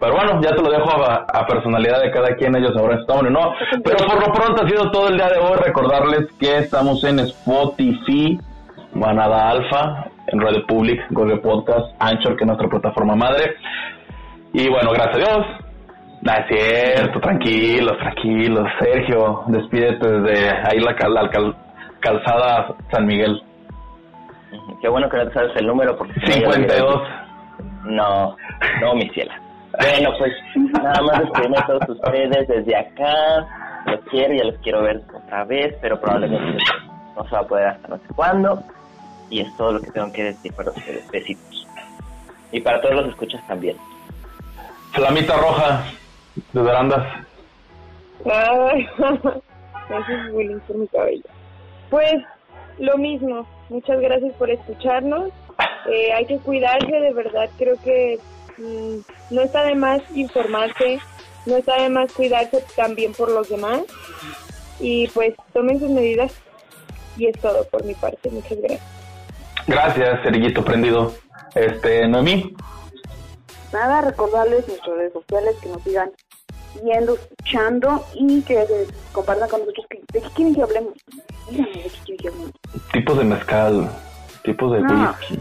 Pero 0.00 0.14
bueno, 0.14 0.40
ya 0.42 0.50
te 0.50 0.62
lo 0.62 0.68
dejo 0.68 0.90
a, 0.90 1.46
personalidad 1.46 2.02
de 2.02 2.11
cada 2.11 2.35
quien, 2.35 2.56
ellos 2.56 2.76
ahora 2.76 2.96
están 2.96 3.24
o 3.24 3.30
no. 3.30 3.54
Pero 3.85 3.96
por 3.98 4.26
lo 4.26 4.32
pronto 4.32 4.64
ha 4.64 4.68
sido 4.68 4.90
todo 4.90 5.08
el 5.08 5.16
día 5.16 5.28
de 5.28 5.38
hoy. 5.38 5.56
Recordarles 5.64 6.26
que 6.40 6.58
estamos 6.58 7.04
en 7.04 7.20
Spotify, 7.20 8.37
Manada 8.94 9.50
Alfa, 9.50 10.06
en 10.26 10.40
Radio 10.40 10.66
Public, 10.66 11.00
Google 11.11 11.37
Podcast, 11.37 11.94
Anchor, 12.00 12.37
que 12.37 12.42
es 12.42 12.46
nuestra 12.48 12.68
plataforma 12.68 13.14
madre. 13.14 13.54
Y 14.52 14.68
bueno, 14.68 14.90
gracias 14.90 15.14
a 15.14 15.18
Dios, 15.18 15.46
no 16.22 16.32
es 16.32 16.46
cierto, 16.46 17.20
tranquilos, 17.20 17.98
tranquilos. 17.98 18.68
Sergio, 18.78 19.42
despídete 19.48 20.08
desde 20.08 20.50
ahí 20.50 20.78
la, 20.78 20.94
calzada 21.98 22.76
San 22.92 23.06
Miguel. 23.06 23.42
Qué 24.80 24.88
bueno 24.88 25.08
que 25.08 25.16
no 25.16 25.26
te 25.26 25.35
sabes 25.35 25.56
el 25.56 25.66
número 25.66 25.96
porque... 25.96 26.20
52. 26.20 27.02
No, 27.87 28.37
no, 28.80 28.94
mi 28.94 29.08
ciela. 29.11 29.40
Bueno, 29.80 30.11
pues 30.16 30.32
nada 30.80 31.02
más 31.02 31.20
despedirme 31.20 31.58
a 31.58 31.66
todos 31.66 31.88
ustedes 31.88 32.46
desde 32.46 32.76
acá. 32.76 33.46
Los 33.87 34.00
quiero, 34.11 34.35
ya 34.35 34.44
los 34.44 34.58
quiero 34.58 34.82
ver 34.82 35.02
otra 35.12 35.44
vez, 35.44 35.74
pero 35.80 36.00
probablemente 36.00 36.62
no 37.16 37.24
se 37.24 37.30
va 37.35 37.40
a 37.40 37.46
poder 37.46 37.66
hasta 37.66 37.88
no 37.88 37.96
sé 37.96 38.14
cuándo. 38.14 38.62
Y 39.28 39.40
es 39.40 39.56
todo 39.56 39.72
lo 39.72 39.80
que 39.80 39.90
tengo 39.90 40.12
que 40.12 40.24
decir 40.24 40.52
para 40.52 40.70
ustedes. 40.70 41.11
Besitos. 41.11 41.66
Y 42.52 42.61
para 42.61 42.80
todos 42.80 42.94
los 42.94 43.08
escuchas 43.08 43.44
también. 43.48 43.76
Flamita 44.92 45.37
roja 45.37 45.82
de 46.35 46.62
verandas. 46.62 47.27
Ay, 48.25 48.87
eso 48.99 50.12
es 50.12 50.33
bullying 50.33 50.61
por 50.61 50.77
mi 50.77 50.88
cabello. 50.88 51.25
Pues 51.90 52.14
lo 52.79 52.97
mismo, 52.97 53.47
muchas 53.68 54.01
gracias 54.01 54.33
por 54.35 54.51
escucharnos. 54.51 55.31
Eh, 55.90 56.12
hay 56.12 56.27
que 56.27 56.38
cuidarse, 56.38 56.92
de 56.92 57.12
verdad, 57.12 57.49
creo 57.59 57.77
que 57.83 58.18
mm, 58.59 59.35
no 59.35 59.42
está 59.42 59.64
de 59.64 59.75
más 59.75 60.01
informarse, 60.14 61.01
no 61.47 61.57
está 61.57 61.83
de 61.83 61.88
más 61.88 62.12
cuidarse 62.12 62.64
también 62.77 63.12
por 63.12 63.31
los 63.31 63.49
demás. 63.49 63.83
Y 64.81 65.09
pues 65.09 65.35
tomen 65.53 65.79
sus 65.79 65.90
medidas 65.90 66.33
y 67.16 67.27
es 67.27 67.38
todo 67.40 67.64
por 67.68 67.85
mi 67.85 67.95
parte. 67.95 68.31
Muchas 68.31 68.59
gracias. 68.59 68.83
Gracias, 69.66 70.23
Cerillito 70.23 70.64
Prendido. 70.64 71.12
Este, 71.55 72.09
Noemí 72.09 72.55
nada, 73.72 74.00
recordarles 74.02 74.66
nuestras 74.68 74.96
redes 74.96 75.12
sociales 75.12 75.56
que 75.62 75.68
nos 75.68 75.82
sigan 75.82 76.11
viendo, 76.82 77.14
escuchando 77.14 78.04
y 78.14 78.42
que 78.42 78.66
compartan 79.12 79.48
con 79.48 79.61
nosotros 79.61 79.87
de 80.12 80.20
qué 80.20 80.28
quieren 80.35 80.54
que 80.54 80.62
hablemos. 80.62 80.94
Díganme 81.50 81.70
de 81.70 81.82
qué 81.82 81.98
quieren 82.04 82.18
que 82.18 82.28
hablemos. 82.28 82.52
Tipos 82.92 83.18
de 83.18 83.24
mezcal, 83.24 83.90
tipos 84.42 84.72
de 84.72 84.80
no. 84.80 85.11
whisky. 85.11 85.38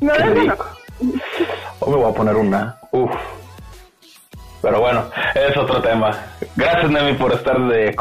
No, 0.00 0.18
no, 0.18 0.44
no. 0.44 0.54
O 1.80 1.90
me 1.90 1.96
voy 1.96 2.10
a 2.10 2.14
poner 2.14 2.36
una. 2.36 2.78
Uf. 2.92 3.10
Pero 4.62 4.80
bueno, 4.80 5.04
es 5.34 5.56
otro 5.56 5.80
tema. 5.80 6.10
Gracias, 6.56 6.90
Nemi, 6.90 7.14
por 7.14 7.32
estar 7.32 7.58
de. 7.68 7.94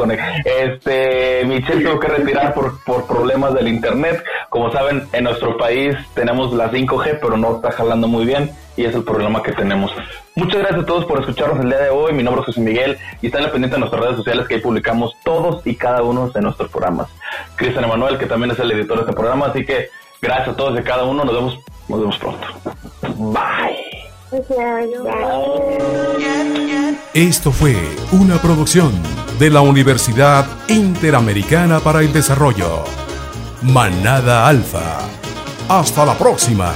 Este, 0.45 1.43
Michelle 1.45 1.83
tuvo 1.83 1.99
que 1.99 2.07
retirar 2.07 2.53
por, 2.53 2.83
por 2.83 3.05
problemas 3.05 3.53
del 3.53 3.67
internet. 3.67 4.23
Como 4.49 4.71
saben, 4.71 5.07
en 5.11 5.25
nuestro 5.25 5.57
país 5.57 5.95
tenemos 6.13 6.53
la 6.53 6.71
5G, 6.71 7.19
pero 7.21 7.37
no 7.37 7.55
está 7.55 7.71
jalando 7.71 8.07
muy 8.07 8.25
bien 8.25 8.51
y 8.77 8.85
es 8.85 8.95
el 8.95 9.03
problema 9.03 9.41
que 9.41 9.51
tenemos. 9.51 9.91
Muchas 10.35 10.59
gracias 10.59 10.83
a 10.83 10.85
todos 10.85 11.05
por 11.05 11.19
escucharnos 11.19 11.59
el 11.59 11.69
día 11.69 11.79
de 11.79 11.89
hoy. 11.89 12.13
Mi 12.13 12.23
nombre 12.23 12.41
es 12.41 12.47
José 12.47 12.61
Miguel 12.61 12.97
y 13.21 13.27
están 13.27 13.43
pendientes 13.43 13.71
de 13.71 13.79
nuestras 13.79 14.01
redes 14.01 14.17
sociales 14.17 14.47
que 14.47 14.55
ahí 14.55 14.61
publicamos 14.61 15.13
todos 15.23 15.65
y 15.65 15.75
cada 15.75 16.03
uno 16.03 16.29
de 16.29 16.41
nuestros 16.41 16.69
programas. 16.69 17.07
Cristian 17.55 17.85
Emanuel, 17.85 18.17
que 18.17 18.25
también 18.25 18.51
es 18.51 18.59
el 18.59 18.71
editor 18.71 18.97
de 18.97 19.03
este 19.03 19.13
programa, 19.13 19.47
así 19.47 19.65
que 19.65 19.89
gracias 20.21 20.49
a 20.49 20.55
todos 20.55 20.79
y 20.79 20.83
cada 20.83 21.03
uno. 21.03 21.23
Nos 21.23 21.35
vemos, 21.35 21.59
nos 21.87 21.99
vemos 21.99 22.17
pronto. 22.17 22.47
Bye. 23.17 24.04
Esto 27.13 27.51
fue 27.51 27.75
una 28.11 28.41
producción 28.41 28.91
de 29.39 29.49
la 29.49 29.61
Universidad 29.61 30.45
Interamericana 30.67 31.79
para 31.79 32.01
el 32.01 32.11
Desarrollo. 32.11 32.83
Manada 33.61 34.47
Alfa. 34.47 34.99
Hasta 35.69 36.05
la 36.05 36.17
próxima. 36.17 36.73